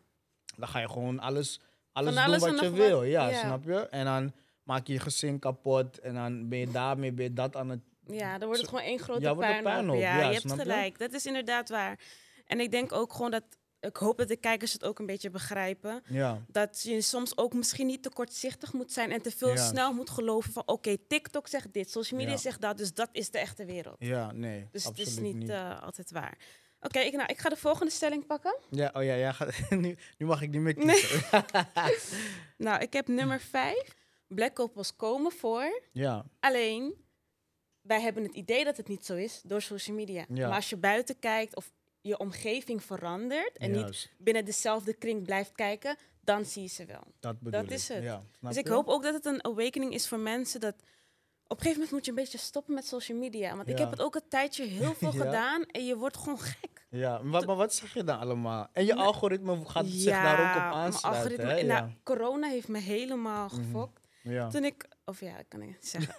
[0.57, 1.61] dan ga je gewoon alles,
[1.93, 3.03] alles, doen en wat je wat, wil.
[3.03, 3.39] Ja, ja.
[3.41, 3.75] snap je?
[3.89, 7.57] En dan maak je je gezin kapot en dan ben je daarmee ben je dat
[7.57, 7.81] aan het.
[8.07, 9.97] Ja, dan wordt het gewoon één grote Ja, puinhoop.
[9.99, 10.49] Ja, ja, je hebt je?
[10.49, 10.99] gelijk.
[10.99, 11.99] Dat is inderdaad waar.
[12.45, 13.45] En ik denk ook gewoon dat...
[13.81, 16.03] Ik hoop dat de kijkers het ook een beetje begrijpen.
[16.09, 19.13] Ja, Dat je soms ook misschien niet te kortzichtig moet zijn...
[19.13, 19.57] en te veel Ja.
[19.69, 20.63] snel moet geloven van...
[20.67, 22.41] oké, TikTok zegt dit, social media Ja.
[22.41, 22.79] zegt dat...
[22.79, 23.97] dus dat is de echte wereld.
[23.99, 25.49] ja, nee, Dus het is niet, niet.
[25.49, 26.39] eh, altijd waar.
[26.81, 28.57] Oké, ik, nou, ik ga de volgende stelling pakken.
[28.71, 31.01] Ja, oh ja, ja gaat, nu, nu mag ik niet meer Nee.
[31.01, 31.23] kiezen.
[32.57, 33.95] Nou, ik heb nummer vijf.
[34.29, 35.83] Black couples komen voor.
[35.93, 37.04] ja, Alleen,
[37.85, 40.25] wij hebben het idee dat het niet zo is door social media.
[40.29, 40.47] Ja.
[40.47, 41.71] Maar als je buiten kijkt of
[42.01, 47.03] je omgeving verandert en niet binnen dezelfde kring blijft kijken, dan zie je ze wel.
[47.21, 48.03] dat bedoel dat is het.
[48.03, 50.75] Ja, dus ik hoop ook dat het een awakening is voor mensen dat
[51.47, 53.57] op een gegeven moment moet je een beetje stoppen met social media.
[53.57, 55.25] Want ik heb het ook een tijdje heel veel Ja.
[55.25, 56.87] gedaan en je wordt gewoon gek.
[56.89, 58.69] Ja, maar, wat- maar wat zeg je dan allemaal?
[58.73, 61.03] En je Nou, algoritme gaat zich daar ook op aansluiten.
[61.23, 61.63] algoritme- hè?
[61.63, 61.95] nou, Ja.
[62.03, 63.57] corona heeft me helemaal Mhm.
[63.57, 64.07] gefokt.
[64.23, 64.49] Ja.
[64.49, 66.15] Toen ik, of ja, dat kan ik niet zeggen.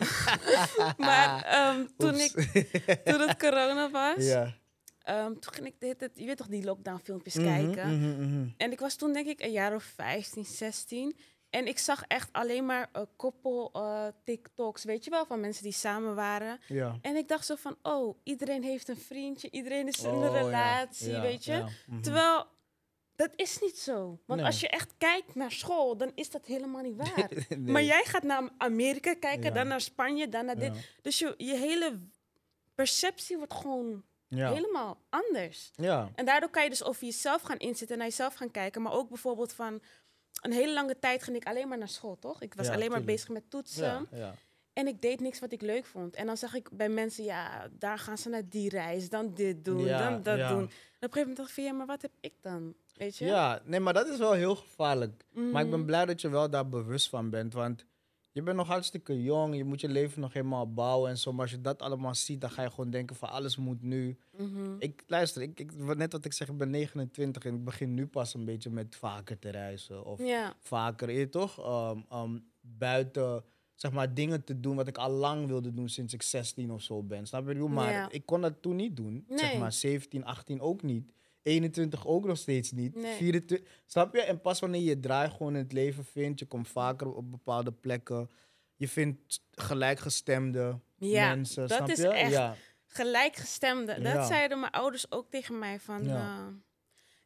[1.05, 2.33] maar ehm, toen, Oeps.
[2.35, 4.53] ik, toen het corona was, ja.
[5.01, 7.99] ehm, toen ging ik de hele je weet toch, die lockdown filmpjes Mhm, kijken.
[7.99, 8.47] mhm, mhm.
[8.57, 11.15] En ik was toen denk ik een jaar of 15, 16.
[11.49, 15.63] En ik zag echt alleen maar een koppel eh, TikToks, weet je wel, van mensen
[15.63, 16.59] die samen waren.
[16.67, 16.97] Ja.
[17.01, 20.31] En ik dacht zo van, oh, iedereen heeft een vriendje, iedereen is in Oh, een
[20.31, 21.63] ja, relatie, ja, weet je.
[22.01, 22.45] Terwijl,
[23.15, 24.19] dat is niet zo.
[24.25, 24.49] Want Nee.
[24.49, 27.29] als je echt kijkt naar school, dan is dat helemaal niet waar.
[27.49, 27.59] Nee.
[27.59, 29.51] Maar jij gaat naar Amerika kijken, Ja.
[29.51, 30.75] dan naar Spanje, dan naar dit.
[30.75, 30.81] Ja.
[31.01, 31.99] Dus je, je hele
[32.75, 34.53] perceptie wordt gewoon Ja.
[34.53, 35.71] helemaal anders.
[35.75, 36.11] Ja.
[36.15, 38.81] En daardoor kan je dus over jezelf gaan inzitten, naar jezelf gaan kijken.
[38.81, 39.81] Maar ook bijvoorbeeld van
[40.41, 42.41] een hele lange tijd ging ik alleen maar naar school, toch?
[42.41, 43.05] Ik was alleen maar tuurlijk.
[43.05, 44.07] bezig met toetsen.
[44.75, 46.15] En ik deed niks wat ik leuk vond.
[46.15, 49.65] En dan zag ik bij mensen, ja, daar gaan ze naar die reis, dan dit
[49.65, 50.47] doen, Ja, dan dat ja.
[50.49, 50.57] doen.
[50.59, 52.73] En op een gegeven moment dacht ik van, ja, maar wat heb ik dan?
[52.93, 53.25] Weet je?
[53.25, 55.25] Ja, nee, maar dat is wel heel gevaarlijk.
[55.33, 55.85] Maar ik ben Mhm.
[55.87, 57.53] blij dat je wel daar bewust van bent.
[57.53, 57.85] Want
[58.31, 59.55] je bent nog hartstikke jong.
[59.55, 61.31] Je moet je leven nog helemaal bouwen en zo.
[61.31, 64.17] Maar als je dat allemaal ziet, dan ga je gewoon denken van alles moet nu.
[64.37, 64.75] Mhm.
[64.79, 68.07] Ik luister, ik, ik, net wat ik zeg, ik ben 29 en ik begin nu
[68.07, 70.05] pas een beetje met vaker te reizen.
[70.05, 71.59] Of Ja, vaker, je toch?
[71.59, 73.43] Ehm, ehm, buiten,
[73.75, 76.81] zeg maar, dingen te doen wat ik al lang wilde doen sinds ik 16 of
[76.81, 77.27] zo ben.
[77.27, 77.55] Snap je?
[77.55, 78.09] Maar Ja.
[78.11, 79.25] ik kon dat toen niet doen.
[79.29, 81.11] Zeg maar 17, 18 ook niet.
[81.41, 82.95] 21 ook nog steeds niet.
[82.95, 83.15] Nee.
[83.15, 84.21] 24, snap je?
[84.21, 87.71] En pas wanneer je draai gewoon in het leven vindt, je komt vaker op bepaalde
[87.71, 88.29] plekken.
[88.75, 92.07] Je vindt gelijkgestemde Ja, mensen, dat snap is je?
[92.07, 92.55] echt Ja,
[92.87, 93.93] gelijkgestemde.
[94.01, 94.25] Dat Ja.
[94.25, 96.07] zeiden mijn ouders ook tegen mij van...
[96.09, 96.47] Eh,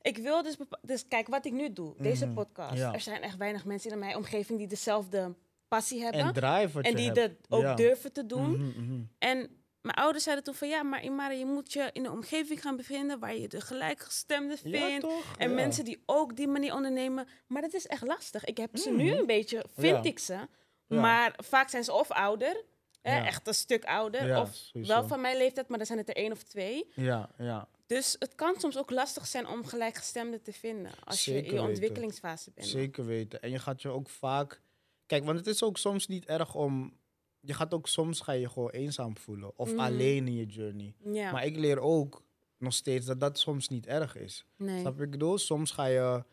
[0.01, 0.57] ik wil dus...
[0.81, 2.33] Dus kijk, wat ik nu doe, deze Mhm.
[2.35, 2.81] podcast.
[2.81, 5.35] Er zijn echt weinig mensen in mijn omgeving die dezelfde
[5.69, 6.21] passie hebben.
[6.21, 7.75] en drive die dat ook Ja.
[7.75, 8.51] durven te doen.
[8.51, 9.01] Mhm, mhm.
[9.19, 9.37] En
[9.81, 10.67] mijn ouders zeiden toen van...
[10.67, 13.19] Ja, maar Imara, je moet je in een omgeving gaan bevinden...
[13.19, 15.01] waar je de gelijkgestemde Ja, vindt.
[15.01, 15.35] toch?
[15.37, 15.55] en Ja.
[15.55, 17.27] mensen die ook die manier ondernemen.
[17.47, 18.45] Maar dat is echt lastig.
[18.45, 19.19] Ik heb ze nu Mhm.
[19.19, 20.09] een beetje, vind Ja.
[20.09, 20.33] ik ze.
[20.33, 20.99] Ja.
[21.01, 22.63] Maar vaak zijn ze of ouder...
[23.01, 23.25] Hè, Ja.
[23.25, 24.27] echt een stuk ouder.
[24.27, 24.93] Ja, of sowieso.
[24.93, 26.91] wel van mijn leeftijd, maar dan zijn het er één of twee.
[26.95, 27.67] Ja, ja.
[27.87, 31.49] Dus het kan soms ook lastig zijn om gelijkgestemden te vinden als je in je
[31.51, 31.63] weten.
[31.65, 32.67] ontwikkelingsfase bent.
[32.67, 33.41] Zeker weten.
[33.41, 34.61] En je gaat je ook vaak.
[35.09, 36.93] Kijk, want het is ook soms niet erg om.
[37.39, 39.51] Je gaat ook soms ga je gewoon eenzaam voelen.
[39.55, 39.79] Of Mhm.
[39.79, 40.93] alleen in je journey.
[41.03, 42.23] Ja, Maar ik leer ook
[42.57, 44.45] nog steeds dat dat soms niet erg is.
[44.57, 44.79] nee.
[44.79, 45.37] Snap je ik bedoel?
[45.37, 46.23] Soms ga je.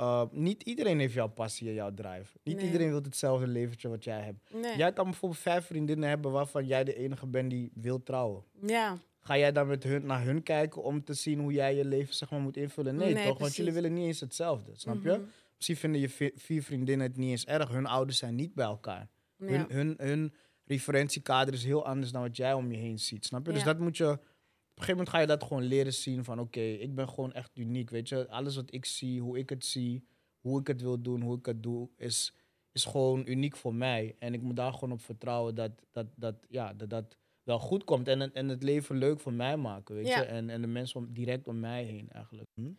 [0.00, 2.38] uh, niet iedereen heeft jouw passie en jouw drive.
[2.42, 2.64] Niet Nee.
[2.64, 4.52] iedereen wil hetzelfde leventje wat jij hebt.
[4.54, 4.76] nee.
[4.76, 8.44] Jij kan bijvoorbeeld vijf vriendinnen hebben waarvan jij de enige bent die wil trouwen.
[8.66, 11.84] Ja, Ga jij dan met hun, naar hun kijken om te zien hoe jij je
[11.84, 12.96] leven zeg maar, moet invullen?
[12.96, 13.38] Nee, Nee, toch?
[13.38, 14.70] Want jullie willen niet eens hetzelfde.
[14.74, 15.24] Snap je?
[15.60, 17.68] Misschien vinden je vi- vier vriendinnen het niet eens erg.
[17.68, 19.08] Hun ouders zijn niet bij elkaar.
[19.36, 19.46] Ja.
[19.46, 23.24] Hun, hun, hun referentiekader is heel anders dan wat jij om je heen ziet.
[23.24, 23.52] Snap je?
[23.52, 24.06] Dus dat moet je.
[24.10, 27.32] Op een gegeven moment ga je dat gewoon leren zien van oké, ik ben gewoon
[27.32, 27.90] echt uniek.
[27.90, 30.04] Weet je, alles wat ik zie, hoe ik het zie,
[30.40, 32.34] hoe ik het wil doen, hoe ik het doe, is,
[32.72, 34.16] is gewoon uniek voor mij.
[34.18, 37.84] En ik moet daar gewoon op vertrouwen dat dat, dat, ja, dat, dat wel goed
[37.84, 38.08] komt.
[38.08, 40.18] En, het- en het leven leuk voor mij maken, weet Ja.
[40.20, 40.24] je.
[40.26, 42.48] En, en de mensen om, direct om mij heen eigenlijk.
[42.54, 42.70] Hm?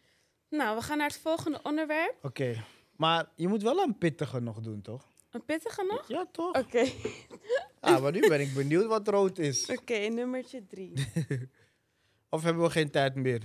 [0.52, 2.16] Nou, we gaan naar het volgende onderwerp.
[2.22, 2.64] Oké,
[2.96, 5.08] maar je moet wel een pittige nog doen, toch?
[5.30, 6.08] Een pittige nog?
[6.08, 6.56] Ja, toch?
[6.58, 6.92] Oké,
[7.80, 9.66] Ah, maar nu ben ik benieuwd wat rood is.
[9.80, 10.94] oké, nummertje drie.
[12.30, 13.42] Of hebben we geen tijd meer?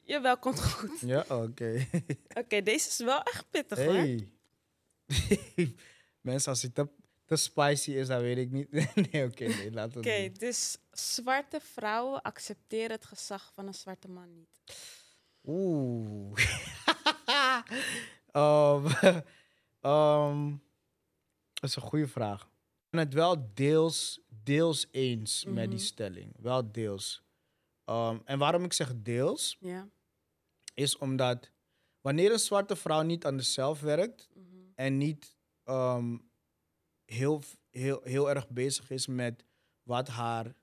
[0.00, 1.00] Jawel, komt goed.
[1.00, 1.86] Ja, oké.
[2.40, 3.94] Oké, deze is wel echt pittig hoor.
[3.94, 4.28] Hey.
[6.20, 6.88] Mensen, als het te,
[7.24, 8.70] te spicy is, dan weet ik niet.
[9.12, 14.08] nee, oké, nee, laten we Oké, dus Zwarte vrouwen accepteren het gezag van een zwarte
[14.08, 14.60] man niet.
[15.46, 16.32] Oeh.
[18.32, 18.86] Ehm,
[19.80, 20.50] ehm,
[21.54, 22.42] dat is een goede vraag.
[22.42, 25.86] Ik ben het wel deels, deels eens met die Mhm.
[25.86, 26.32] stelling.
[26.40, 27.22] Wel deels.
[27.84, 29.58] Ehm, en waarom ik zeg deels,
[30.74, 31.50] is omdat
[32.00, 34.44] wanneer een zwarte vrouw niet aan zichzelf werkt Mhm.
[34.74, 35.36] en niet
[37.04, 39.44] heel, heel, heel erg bezig is met
[39.82, 40.54] wat haar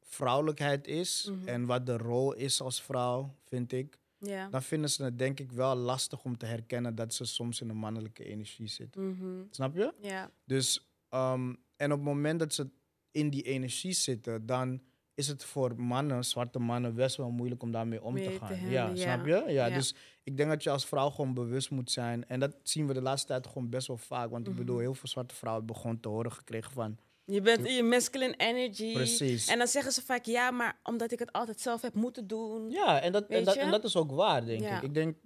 [0.00, 1.48] vrouwelijkheid is Mhm.
[1.48, 4.48] en wat de rol is als vrouw, vind ik Ja.
[4.48, 7.68] dan vinden ze het denk ik wel lastig om te herkennen dat ze soms in
[7.68, 9.08] een mannelijke energie zitten.
[9.08, 9.42] Mhm.
[9.50, 9.94] Snap je?
[10.00, 10.30] Ja.
[10.44, 12.70] Dus, ehm, en op het moment dat ze
[13.10, 14.82] in die energie zitten, dan
[15.14, 18.70] is het voor mannen, zwarte mannen, best wel moeilijk om daarmee om Mee te gaan.
[18.70, 18.96] ja, ja.
[18.96, 19.44] snap je?
[19.46, 19.74] Ja, Ja.
[19.74, 22.26] dus ik denk dat je als vrouw gewoon bewust moet zijn.
[22.28, 24.30] En dat zien we de laatste tijd gewoon best wel vaak.
[24.30, 24.84] Want ik bedoel, Mhm.
[24.84, 26.98] heel veel zwarte vrouwen hebben gewoon te horen gekregen van...
[27.32, 28.92] Je bent in je masculine energy.
[28.92, 29.46] Precies.
[29.46, 32.70] En dan zeggen ze vaak, ja, maar omdat ik het altijd zelf heb moeten doen.
[32.70, 34.76] Ja, en dat, en dat, en dat is ook waar, denk Ja.
[34.76, 34.82] ik.
[34.82, 35.16] Ik denk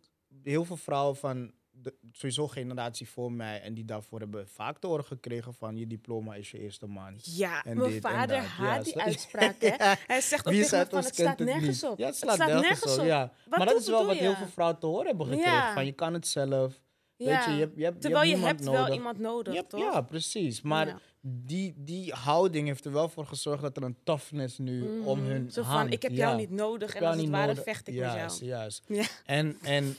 [0.42, 4.86] heel veel vrouwen van de sowieso generatie voor mij en die daarvoor hebben vaak te
[4.86, 7.14] horen gekregen van je diploma is je eerste man.
[7.22, 9.74] Ja, En mijn dit vader haat Ja, die uitspraak, hè.
[10.06, 11.98] Hij zegt ook Wie tegen van, het staat nergens op.
[11.98, 13.04] Ja, het slaat, nergens, op.
[13.04, 13.32] Ja.
[13.48, 15.72] Wat maar dat is wel wat heel veel vrouwen te horen hebben gekregen.
[15.72, 16.80] Van je kan het zelf.
[17.16, 19.80] Weet je, je hebt, je hebt, Terwijl je je hebt hebt wel iemand nodig, toch?
[19.80, 20.62] Ja, precies.
[20.62, 21.00] Maar.
[21.28, 25.28] Die, die houding heeft er wel voor gezorgd dat er een toughness nu om Mhm.
[25.30, 26.16] hun Zo van, ik heb Ja.
[26.16, 27.62] jou niet nodig Ik en als het niet ware nodig.
[27.62, 28.60] vecht ik juist, met jou.
[28.60, 29.04] Juist, Ja.
[29.24, 29.96] En, en,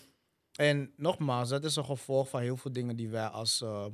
[0.55, 3.85] en nogmaals, dat is een gevolg van heel veel dingen die wij als, eh,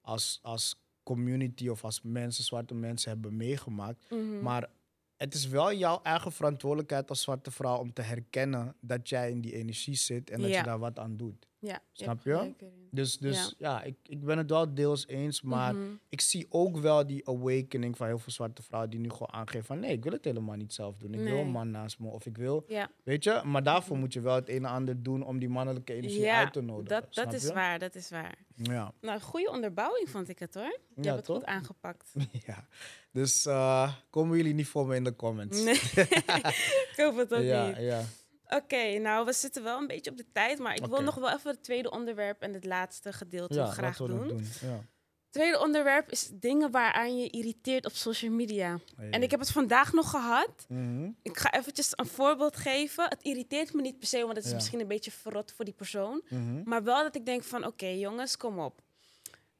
[0.00, 4.10] als, als community of als mensen, zwarte mensen hebben meegemaakt.
[4.10, 4.40] Mhm.
[4.42, 4.70] Maar
[5.16, 9.40] het is wel jouw eigen verantwoordelijkheid als zwarte vrouw om te herkennen dat jij in
[9.40, 10.58] die energie zit en dat Ja.
[10.58, 11.46] je daar wat aan doet.
[11.60, 12.30] Ja, Snap je?
[12.36, 12.62] gelijk.
[12.90, 13.68] Dus, dus Ja.
[13.78, 15.84] ja, ik, ik ben het wel deels eens, maar Mhm.
[16.08, 19.64] ik zie ook wel die awakening van heel veel zwarte vrouwen die nu gewoon aangeven
[19.64, 21.14] van nee, ik wil het helemaal niet zelf doen.
[21.14, 24.12] Ik wil een man naast me of ik wil, Ja, weet je, maar daarvoor moet
[24.12, 27.00] je wel het een en ander doen om die mannelijke energie ja uit te nodigen.
[27.00, 27.52] dat, dat is je?
[27.52, 28.38] waar, dat is waar.
[28.54, 28.92] Ja.
[29.00, 30.78] Nou, goede onderbouwing vond ik het hoor.
[30.94, 31.36] Je hebt het toch?
[31.36, 32.12] goed aangepakt.
[32.46, 32.66] ja.
[33.12, 35.62] Dus eh, komen jullie niet voor me in de comments.
[35.62, 35.74] Nee,
[36.92, 37.76] ik hoop het ook ja, niet.
[37.76, 38.02] ja.
[38.48, 41.30] Oké, nou, we zitten wel een beetje op de tijd, maar ik wil nog wel
[41.32, 44.28] even het tweede onderwerp en het laatste gedeelte ja graag doen.
[44.28, 44.46] doen.
[44.60, 44.84] Ja.
[45.30, 48.78] Tweede onderwerp is dingen waaraan je irriteert op social media.
[49.10, 50.64] En ik heb het vandaag nog gehad.
[50.68, 51.10] Mhm.
[51.22, 53.04] Ik ga eventjes een voorbeeld geven.
[53.08, 54.56] Het irriteert me niet per se, want het is Ja.
[54.56, 56.22] misschien een beetje verrot voor die persoon.
[56.28, 56.62] Mhm.
[56.64, 58.80] Maar wel dat ik denk van, oké jongens, kom op.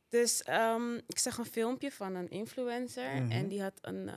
[0.08, 3.30] Dus ehm, ik zag een filmpje van een influencer Mhm.
[3.30, 4.14] en die had een eh,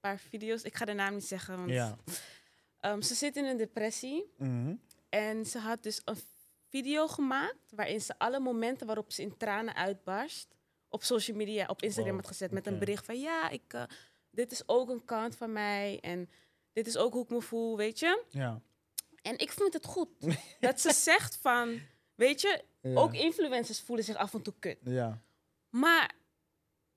[0.00, 0.62] paar video's.
[0.62, 1.70] Ik ga de naam niet zeggen, want
[2.84, 4.32] Ehm, ze zit in een depressie.
[4.36, 4.74] Mhm.
[5.08, 6.16] En ze had dus een
[6.68, 10.54] video gemaakt waarin ze alle momenten waarop ze in tranen uitbarst
[10.88, 13.82] op social media, op Instagram Wow, had gezet met een bericht van ja, ik, eh,
[14.30, 16.30] dit is ook een kant van mij en
[16.72, 18.24] dit is ook hoe ik me voel, weet je.
[18.28, 18.60] Ja.
[19.22, 20.08] En ik vind het goed
[20.60, 21.80] dat ze zegt van,
[22.14, 22.94] weet je, Ja.
[23.00, 24.78] ook influencers voelen zich af en toe kut.
[24.84, 25.22] Ja.
[25.70, 26.14] Maar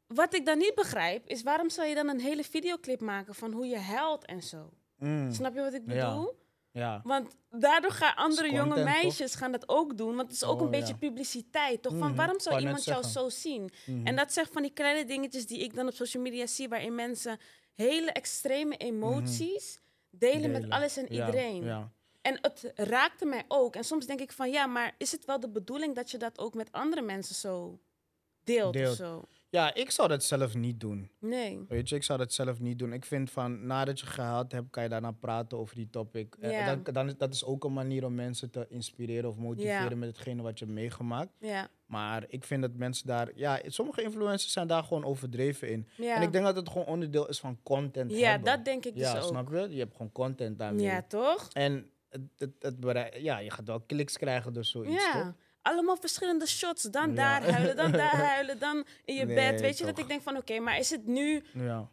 [0.07, 3.51] wat ik dan niet begrijp is waarom zou je dan een hele videoclip maken van
[3.51, 4.71] hoe je huilt en zo.
[4.97, 5.31] Mm.
[5.33, 6.33] Snap je wat ik bedoel?
[6.71, 7.01] Ja.
[7.03, 8.83] Want daardoor gaan andere jonge toch?
[8.83, 10.15] meisjes gaan dat ook doen.
[10.15, 10.99] Want het is ook Oh, een beetje ja.
[10.99, 11.97] publiciteit, toch?
[11.97, 13.69] Van Mhm, waarom zou iemand jou zo zien?
[13.85, 14.07] Mhm.
[14.07, 16.95] En dat zijn van die kleine dingetjes die ik dan op social media zie, waarin
[16.95, 17.39] mensen
[17.75, 19.79] hele extreme emoties
[20.09, 21.63] delen, met alles en iedereen.
[21.63, 21.91] Ja.
[22.21, 23.75] En het raakte mij ook.
[23.75, 26.39] En soms denk ik van ja, maar is het wel de bedoeling dat je dat
[26.39, 27.79] ook met andere mensen zo
[28.43, 28.89] deelt, Deelt.
[28.91, 29.23] of zo?
[29.49, 31.11] Ja, ik zou dat zelf niet doen.
[31.19, 31.65] Nee.
[31.67, 32.93] Weet je, ik zou dat zelf niet doen.
[32.93, 36.35] Ik vind van nadat je gehaald hebt, kan je daarna praten over die topic.
[36.39, 36.75] Eh, Ja.
[36.75, 39.95] dan, dan is, dat is ook een manier om mensen te inspireren of motiveren Ja.
[39.95, 41.31] met hetgene wat je hebt meegemaakt.
[41.39, 41.67] Ja.
[41.85, 45.87] Maar ik vind dat mensen daar, ja, sommige influencers zijn daar gewoon overdreven in.
[45.97, 48.11] Ja, En ik denk dat het gewoon onderdeel is van content.
[48.11, 48.45] ja hebben.
[48.55, 49.23] dat denk ik dus ja, ook.
[49.23, 49.67] snap je?
[49.69, 50.85] Je hebt gewoon content daarmee.
[50.85, 51.47] Ja, toch?
[51.53, 55.11] En het, het, het ja, je gaat wel kliks krijgen door zoiets, Ja.
[55.23, 55.33] toch?
[55.67, 56.83] Allemaal verschillende shots.
[56.83, 57.15] Dan Ja.
[57.15, 59.61] daar huilen, dan daar huilen, dan in je Nee, bed.
[59.61, 61.89] Weet je, dat ik denk van oké, maar is het nu, Ja.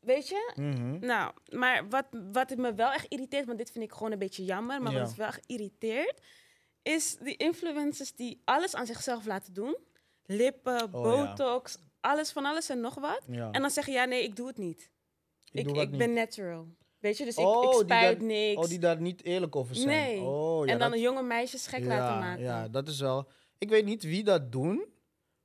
[0.00, 0.52] weet je?
[0.54, 0.98] Mhm.
[1.06, 4.44] Nou, maar wat, wat me wel echt irriteert, want dit vind ik gewoon een beetje
[4.44, 4.98] jammer, maar Ja.
[5.00, 6.20] wat me wel irriteert,
[6.82, 9.76] is die influencers die alles aan zichzelf laten doen.
[10.26, 13.20] Lippen, Oh, botox, alles van alles en nog wat.
[13.28, 14.90] En dan zeggen, ja nee, ik doe het niet.
[15.52, 16.66] Ik Ik, ik ben natural.
[17.04, 18.62] Weet je, dus ik, Oh, ik spuit daar- niks.
[18.62, 19.88] Oh, die daar niet eerlijk over zijn.
[19.88, 20.20] Nee.
[20.20, 22.42] Oh, ja, en dan dat- een jonge meisjes gek laten maken.
[22.44, 23.28] Ja, dat is wel.
[23.58, 24.84] Ik weet niet wie dat doen,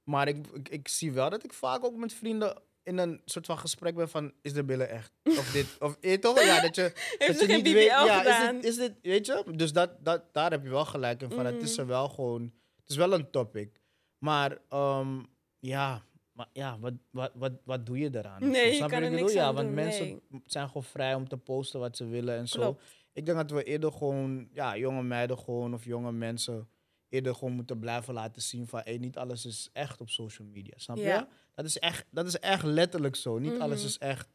[0.03, 3.45] maar ik, ik, ik zie wel dat ik vaak ook met vrienden in een soort
[3.45, 6.75] van gesprek ben van is de billen echt of dit of eh, toch ja dat
[6.75, 6.91] je
[7.27, 8.55] dat je niet BBL weet ja gedaan?
[8.55, 11.29] is dit, is dit weet je dus dat, dat daar heb je wel gelijk in
[11.31, 11.79] van het is Mhm.
[11.79, 12.41] er wel gewoon
[12.81, 13.81] het is wel een topic
[14.17, 15.19] maar ehm,
[15.59, 16.03] ja
[16.39, 18.49] maar ja, wat, wat, wat, wat doe je eraan?
[18.49, 19.37] Nee, je Snap kan er ik niks bedoel?
[19.41, 20.41] Ja, aan want doen, mensen nee.
[20.45, 22.77] zijn gewoon vrij om te posten wat ze willen en zo.
[23.13, 26.69] Ik denk dat we eerder gewoon, ja, jonge meiden gewoon of jonge mensen
[27.09, 30.73] eerder gewoon moeten blijven laten zien van, hey, niet alles is echt op social media,
[30.75, 31.17] snap Ja.
[31.17, 31.25] je?
[31.55, 33.37] Dat is, echt, dat is echt letterlijk zo.
[33.37, 33.87] Niet alles Mhm.
[33.87, 34.29] is echt.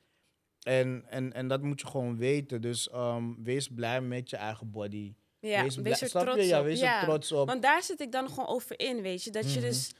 [0.62, 2.60] En, en, en dat moet je gewoon weten.
[2.60, 5.14] Dus ehm, wees blij met je eigen body.
[5.40, 6.42] Ja, wees, wees, er trots je?
[6.46, 6.64] Ja, op.
[6.64, 6.98] wees ja.
[7.00, 7.46] er trots op.
[7.48, 9.30] Want daar zit ik dan gewoon over in, weet je.
[9.30, 9.68] Dat je Mhm.
[9.68, 9.94] dus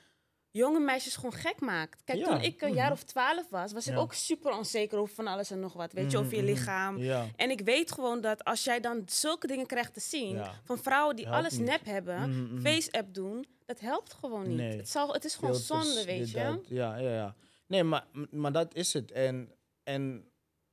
[0.59, 2.03] jonge meisjes gewoon gek maakt.
[2.05, 3.99] Kijk, Ja, toen ik een jaar of twaalf was, was ik Ja.
[3.99, 5.93] ook super onzeker over van alles en nog wat.
[5.93, 6.55] Weet je, over je Mhm, mhm.
[6.59, 6.99] lichaam.
[6.99, 7.27] Ja.
[7.37, 10.43] En ik weet gewoon dat als jij dan zulke dingen krijgt te zien...
[10.65, 11.69] Van vrouwen die Helpt alles niet.
[11.69, 12.61] nep hebben, Mhm, mhm.
[12.61, 13.47] face-app doen...
[13.67, 14.57] dat helpt gewoon niet.
[14.57, 14.77] Nee.
[14.77, 16.37] Het, zal, het is gewoon filters, zonde, weet je.
[16.43, 16.61] dat.
[16.69, 17.35] Ja, ja, ja.
[17.67, 19.13] Nee, maar, maar dat is het.
[19.13, 20.29] En, en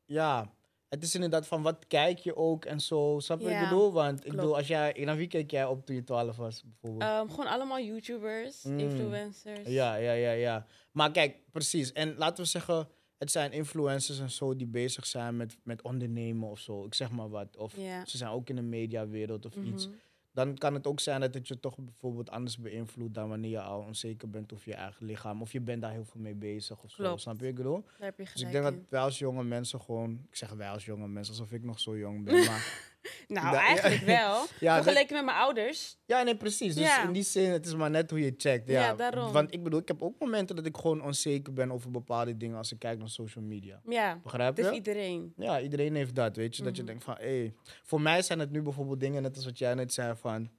[0.05, 0.51] ja,
[0.91, 3.19] het is inderdaad van wat kijk je ook en zo.
[3.19, 3.91] Snap je wat Ja, ik bedoel?
[3.91, 4.35] Want ik klopt.
[4.35, 7.11] bedoel, als jij, naar wie keek jij op toen je 12 was, bijvoorbeeld?
[7.11, 8.79] Ehm, gewoon allemaal YouTubers, Mm.
[8.79, 9.67] influencers.
[9.67, 10.65] ja, ja, ja, ja.
[10.91, 11.91] Maar kijk, precies.
[11.91, 16.49] En laten we zeggen, het zijn influencers en zo die bezig zijn met, met ondernemen
[16.49, 16.85] of zo.
[16.85, 17.57] Ik zeg maar wat.
[17.57, 17.71] Of
[18.05, 19.89] ze zijn ook in de mediawereld of iets.
[20.33, 23.61] Dan kan het ook zijn dat het je toch bijvoorbeeld anders beïnvloedt dan wanneer je
[23.61, 25.41] al onzeker bent over je eigen lichaam.
[25.41, 27.17] Of je bent daar heel veel mee bezig of zo.
[27.17, 27.83] Snap je ik bedoel?
[27.97, 30.25] Daar heb je Dus ik denk dat wij als jonge mensen gewoon...
[30.29, 32.45] Ik zeg wij als jonge mensen, alsof ik nog zo jong ben.
[32.49, 32.90] Maar
[33.27, 34.45] Nou, eigenlijk wel.
[34.59, 35.97] Ja, Vergeleken met mijn ouders.
[36.05, 36.75] ja, nee, precies.
[36.75, 37.03] Dus Ja.
[37.03, 38.67] in die zin, het is maar net hoe je checkt.
[38.69, 39.31] Ja, Ja, daarom.
[39.31, 42.57] Want ik bedoel, ik heb ook momenten dat ik gewoon onzeker ben over bepaalde dingen
[42.57, 43.81] als ik kijk naar social media.
[43.85, 44.71] Ja, Begrijp is je?
[44.73, 45.33] iedereen.
[45.37, 46.63] Ja, iedereen heeft dat, weet je.
[46.63, 46.91] Dat je Mhm.
[46.91, 47.53] denkt van, hé...
[47.83, 50.49] voor mij zijn het nu bijvoorbeeld dingen, net als wat jij net zei, van...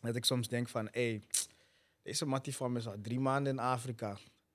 [0.00, 1.20] Dat ik soms denk van, hé...
[2.02, 4.10] deze mattie van me is al drie maanden in Afrika.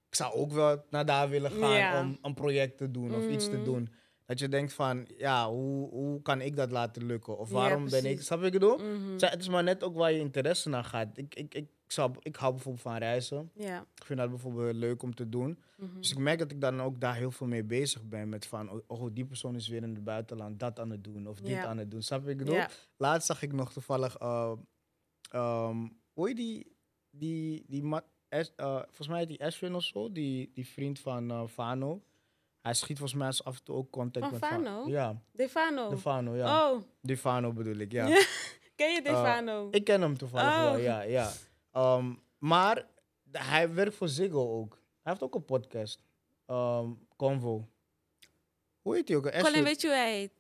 [0.10, 2.00] Ik zou ook wel naar daar willen gaan Ja.
[2.02, 3.64] om een project te doen of iets te Mhm.
[3.64, 3.94] doen.
[4.26, 7.38] Dat je denkt van, ja, hoe, hoe kan ik dat laten lukken?
[7.38, 8.22] Of Ja, waarom ben ik...
[8.22, 8.78] Snap je wat ik bedoel?
[8.78, 9.12] Mhm.
[9.18, 11.18] Het is maar net ook waar je interesse naar gaat.
[11.18, 13.52] Ik, ik, ik, zou, ik hou bijvoorbeeld van reizen.
[13.54, 13.86] Ja.
[13.96, 15.60] Ik vind dat bijvoorbeeld leuk om te doen.
[15.78, 15.98] mhm.
[16.00, 18.30] Dus ik merk dat ik dan ook daar heel veel mee bezig ben.
[18.30, 21.28] Met van, oh, oh, die persoon is weer in het buitenland dat aan het doen.
[21.28, 22.02] Of dit aan het doen.
[22.02, 22.56] Snap je wat ik bedoel?
[22.98, 24.18] Laatst zag ik nog toevallig...
[25.32, 26.76] ehm, hoe heet die...
[27.10, 27.94] die, die
[28.30, 30.12] Ash- eh, volgens mij die Ashwin of zo.
[30.12, 32.02] Die, die vriend van eh Fano.
[32.64, 34.88] Hij schiet volgens mij af en toe ook contact Van met Fa- Fano?
[34.88, 35.90] Ja, Defano.
[35.90, 36.72] de Fano, ja.
[36.72, 38.06] Oh, Die Fano bedoel ik, ja.
[38.76, 39.68] Ken je Defano?
[39.72, 40.62] Ik ken hem toevallig Oh.
[40.64, 41.02] wel, ja.
[41.02, 41.32] ja.
[41.72, 42.86] Ehm, maar
[43.32, 44.74] hij werkt voor Ziggo ook.
[45.02, 46.04] Hij heeft ook een podcast.
[46.46, 47.68] Ehm, Convo.
[48.82, 49.32] Hoe heet hij ook?
[49.32, 50.32] Colin, weet je hoe hij heet?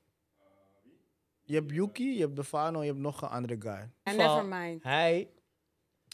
[1.42, 3.90] Je hebt Yuki, je hebt Defano, je hebt nog een andere guy.
[4.16, 4.84] Never mind.
[4.84, 5.30] Hij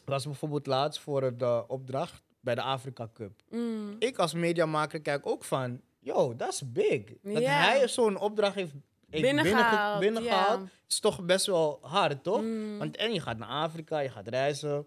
[0.05, 3.41] was bijvoorbeeld laatst voor de opdracht bij de Afrika Cup.
[3.49, 3.95] Mm.
[3.99, 7.01] Ik als mediamaker kijk ook van, yo, dat is big.
[7.21, 7.61] Dat Ja.
[7.61, 8.71] hij zo'n opdracht heeft,
[9.09, 10.67] heeft Binnengehaald, binnenge- binnengehaald, ja.
[10.87, 12.41] is toch best wel hard, toch?
[12.41, 12.77] Mm.
[12.77, 14.85] Want en je gaat naar Afrika, je gaat reizen.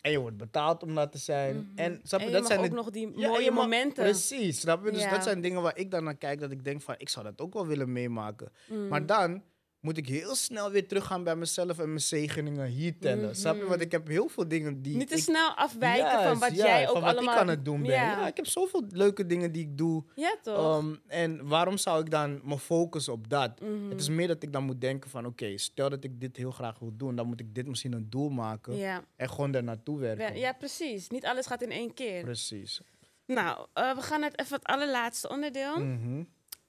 [0.00, 1.56] En je wordt betaald om dat te zijn.
[1.56, 1.78] Mhm.
[1.78, 3.44] En snap je, En je dat mag zijn ook de- nog die Ja, en mooie
[3.44, 4.04] je mag- momenten.
[4.04, 4.90] Precies, snap je?
[4.90, 5.10] Dus Ja.
[5.10, 7.40] dat zijn dingen waar ik dan naar kijk, dat ik denk van, ik zou dat
[7.40, 8.52] ook wel willen meemaken.
[8.68, 8.88] Mm.
[8.88, 9.42] Maar dan
[9.80, 13.36] moet ik heel snel weer teruggaan bij mezelf en mijn zegeningen hier tellen.
[13.36, 13.60] Snap je?
[13.60, 13.68] Mhm.
[13.68, 16.66] Want ik heb heel veel dingen die Niet te ik snel afwijken van wat ja,
[16.66, 17.34] jij ook van wat allemaal...
[17.34, 17.90] ik aan het doen ben.
[17.90, 18.20] Ja.
[18.20, 20.04] Ja, ik heb zoveel leuke dingen die ik doe.
[20.14, 20.56] Ja, toch?
[20.56, 23.60] Ehm, en waarom zou ik dan me focussen op dat?
[23.60, 23.90] Mhm.
[23.90, 25.26] Het is meer dat ik dan moet denken van...
[25.26, 27.16] oké, stel dat ik dit heel graag wil doen...
[27.16, 28.76] dan moet ik dit misschien een doel maken...
[28.76, 29.04] ja.
[29.16, 30.38] en gewoon daar naartoe werken.
[30.38, 31.08] Ja, precies.
[31.08, 32.22] Niet alles gaat in één keer.
[32.22, 32.80] Precies.
[33.26, 35.78] Nou, eh, we gaan naar het, even het allerlaatste onderdeel.
[35.78, 36.22] Mhm.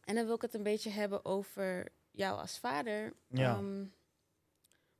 [0.03, 3.13] En dan wil ik het een beetje hebben over jou als vader.
[3.27, 3.55] Ja.
[3.55, 3.85] Ehm,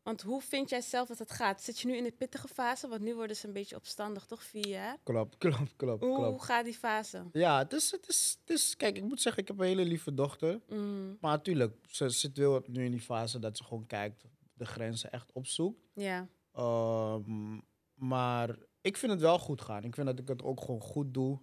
[0.04, 1.62] want hoe vind jij zelf dat het gaat?
[1.62, 2.88] Zit je nu in de pittige fase?
[2.88, 4.44] Want nu worden ze een beetje opstandig, toch?
[4.44, 4.98] Vier jaar.
[5.04, 7.24] Klopt, klopt, klopt, Hoe, gaat die fase?
[7.32, 8.76] Ja, het is, het, is, het is...
[8.76, 10.62] Kijk, ik moet zeggen, ik heb een hele lieve dochter.
[10.70, 14.24] Mm, Maar natuurlijk, ze zit wel nu in die fase dat ze gewoon kijkt...
[14.54, 15.88] de grenzen echt opzoekt.
[15.94, 16.28] ja.
[16.54, 17.60] Ehm,
[17.94, 19.84] maar ik vind het wel goed gaan.
[19.84, 21.34] Ik vind dat ik het ook gewoon goed doe.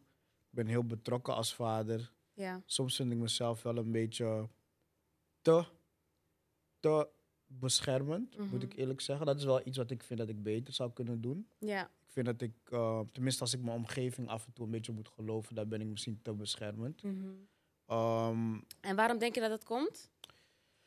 [0.51, 2.13] Ik ben heel betrokken als vader.
[2.35, 2.63] Ja.
[2.67, 4.49] Soms vind ik mezelf wel een beetje
[5.53, 5.65] te,
[6.81, 7.09] te
[7.47, 8.63] beschermend, moet Mhm.
[8.63, 9.27] ik eerlijk zeggen.
[9.27, 11.49] Dat is wel iets wat ik vind dat ik beter zou kunnen doen.
[11.59, 11.85] Ja.
[12.07, 14.93] Ik vind dat ik, eh, tenminste als ik mijn omgeving af en toe een beetje
[14.93, 17.03] moet geloven, dan ben ik misschien te beschermend.
[17.03, 17.29] Mhm.
[17.87, 20.11] Ehm, En waarom denk je dat dat komt?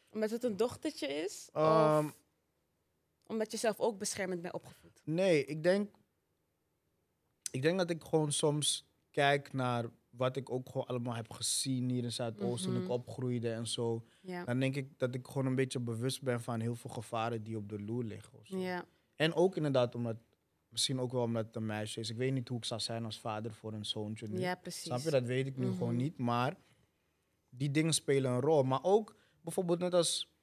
[0.09, 1.49] Omdat het een dochtertje is?
[1.53, 2.15] Ehm, of
[3.27, 5.01] omdat je zelf ook beschermend bent opgevoed?
[5.05, 5.89] nee, ik denk,
[7.51, 11.89] ik denk dat ik gewoon soms kijk naar wat ik ook gewoon allemaal heb gezien
[11.89, 12.91] hier in Zuidoosten toen ik Mhm.
[12.97, 14.05] opgroeide en zo.
[14.21, 14.45] Ja.
[14.45, 17.57] Dan denk ik dat ik gewoon een beetje bewust ben van heel veel gevaren die
[17.57, 18.39] op de loer liggen.
[18.39, 18.57] of zo.
[18.57, 18.85] Ja.
[19.15, 20.17] En ook inderdaad omdat,
[20.69, 22.09] misschien ook wel omdat het een meisje is.
[22.09, 24.39] Ik weet niet hoe ik zou zijn als vader voor een zoontje nu.
[24.39, 24.83] ja, precies.
[24.83, 25.09] Snap je?
[25.09, 25.77] Dat weet ik nu Mhm.
[25.77, 26.17] gewoon niet.
[26.17, 26.57] Maar
[27.49, 28.63] die dingen spelen een rol.
[28.63, 30.33] Maar ook bijvoorbeeld net als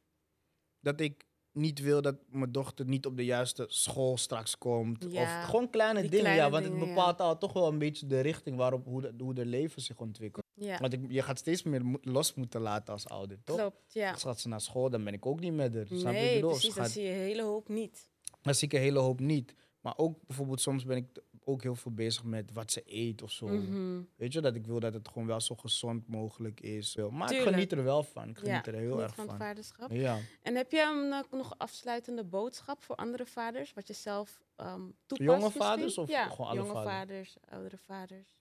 [0.80, 1.26] dat ik
[1.58, 5.06] niet wil dat mijn dochter niet op de juiste school straks komt.
[5.08, 6.50] Ja, Of gewoon kleine die dingen, kleine ja.
[6.50, 6.94] Want dingen, het ja.
[6.94, 9.98] bepaalt al toch wel een beetje de richting waarop hoe de, hoe de leven zich
[9.98, 10.44] ontwikkelt.
[10.54, 13.56] Ja, Want ik, je gaat steeds meer mo- los moeten laten als ouder, toch?
[13.56, 13.92] klopt.
[13.92, 14.10] Ja.
[14.12, 15.86] Als gaat ze naar school, dan ben ik ook niet met haar.
[15.86, 16.60] Snap je wat ik Nee, precies.
[16.60, 18.08] Ze Dan gaat- zie je een hele hoop niet.
[18.42, 19.54] dan zie ik een hele hoop niet.
[19.80, 21.06] Maar ook bijvoorbeeld soms ben ik
[21.48, 23.46] ook heel veel bezig met wat ze eet of zo.
[23.46, 24.00] Mhm.
[24.16, 26.96] Weet je, dat ik wil dat het gewoon wel zo gezond mogelijk is.
[27.10, 28.28] Maar ik geniet er wel van.
[28.28, 29.90] Ik geniet Ja, er heel erg van vaderschap.
[29.90, 30.18] Ja.
[30.42, 33.72] En heb je een, eh, nog afsluitende boodschap voor andere vaders?
[33.72, 35.62] Wat je zelf ehm toepast Jonge misschien?
[35.62, 36.92] vaders of ja, gewoon alle jonge vaders?
[36.92, 38.36] vaders, oudere vaders.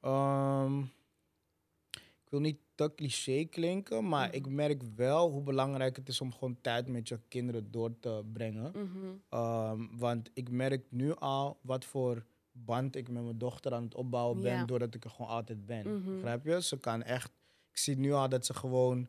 [0.00, 0.82] Ehm,
[2.26, 4.36] ik wil niet te cliché klinken, maar Mhm.
[4.36, 8.24] ik merk wel hoe belangrijk het is om gewoon tijd met je kinderen door te
[8.32, 8.72] brengen.
[8.74, 9.06] Mhm.
[9.28, 13.94] Ehm, want ik merk nu al wat voor band ik met mijn dochter aan het
[13.94, 16.00] opbouwen ben, doordat ik er gewoon altijd ben.
[16.00, 16.14] Mhm.
[16.14, 16.62] Begrijp je?
[16.62, 17.30] Ze kan echt.
[17.70, 19.08] Ik zie nu al dat ze gewoon.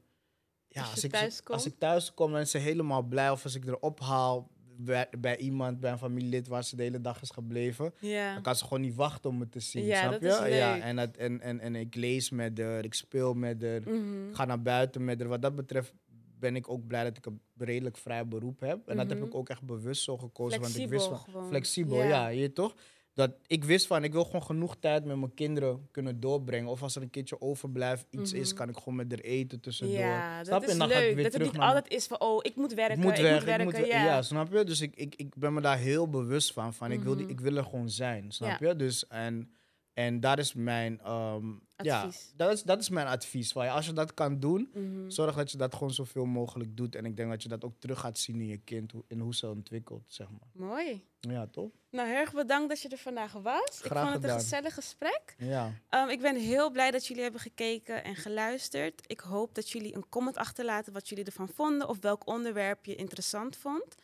[0.68, 3.32] Ja, Als ik, thuis als ik thuis kom, dan is ze helemaal blij.
[3.32, 7.01] Of als ik er ophaal bij, bij iemand, bij een familielid waar ze de hele
[7.01, 7.93] dag is gebleven.
[8.34, 9.84] Dan kan ze gewoon niet wachten om me te zien.
[9.86, 10.49] Ja, snap dat je?
[10.49, 13.82] is Ja, en, dat, en, en, en ik lees met haar, ik speel met haar,
[13.82, 14.34] Mhm.
[14.34, 15.30] ga naar buiten met haar.
[15.30, 15.93] Wat dat betreft
[16.39, 18.88] ben ik ook blij dat ik een redelijk vrij beroep heb.
[18.88, 19.28] En dat heb Mhm.
[19.28, 20.61] ik ook echt bewust zo gekozen.
[20.61, 21.47] want ik Flexibel wist gewoon.
[21.47, 22.03] Flexibel, Ja.
[22.07, 22.28] ja.
[22.28, 22.75] je toch?
[23.18, 26.70] Dat ik wist van, ik wil gewoon genoeg tijd met mijn kinderen kunnen doorbrengen.
[26.70, 28.57] Of als er een keertje overblijft, iets is, Mhm.
[28.57, 29.97] kan ik gewoon met haar eten tussendoor.
[29.97, 30.68] Ja, Snap dat je?
[30.68, 31.15] is En dan leuk.
[31.15, 33.68] weer Dat het niet altijd is van, oh, ik moet werken, ik moet weg, werken.
[33.68, 34.03] ik moet ja.
[34.05, 34.22] ja.
[34.22, 34.63] snap je?
[34.63, 36.74] Dus ik, ik, ik ben me daar heel bewust van.
[36.74, 37.32] van ik, wil die, Mhm.
[37.34, 38.68] ik wil er gewoon zijn, snap Ja.
[38.68, 38.76] je?
[38.76, 39.49] Dus, en,
[39.98, 41.00] en dat is mijn...
[41.00, 41.45] ehm,
[41.78, 42.32] ja, Advies.
[42.36, 43.52] dat is, dat is mijn advies.
[43.52, 45.10] Van, als je dat kan doen, Mhm.
[45.10, 46.95] zorg dat je dat gewoon zoveel mogelijk doet.
[46.95, 49.20] En ik denk dat je dat ook terug gaat zien in je kind, hoe- in
[49.20, 50.68] hoe ze ontwikkelt, zeg maar.
[50.68, 51.06] Mooi.
[51.20, 51.70] Ja, toch?
[51.91, 53.80] Nou, heel erg bedankt dat je er vandaag was.
[53.84, 55.36] ik Graag vond het een gezellig gesprek.
[55.38, 55.72] Ja.
[55.89, 59.02] Ehm, ik ben heel blij dat jullie hebben gekeken en geluisterd.
[59.08, 62.95] Ik hoop dat jullie een comment achterlaten wat jullie ervan vonden of welk onderwerp je
[62.95, 63.95] interessant vond.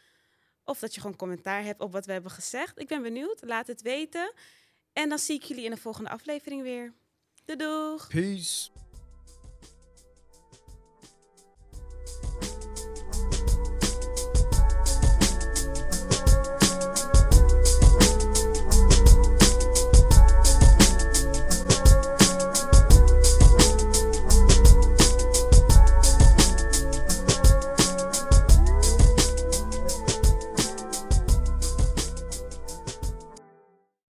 [0.66, 2.80] Of dat je gewoon commentaar hebt op wat we hebben gezegd.
[2.80, 3.42] Ik ben benieuwd.
[3.46, 4.34] Laat het weten.
[4.94, 6.94] En dan zie ik jullie in de volgende aflevering weer.
[7.46, 8.08] Doei doeg!
[8.08, 8.70] Peace.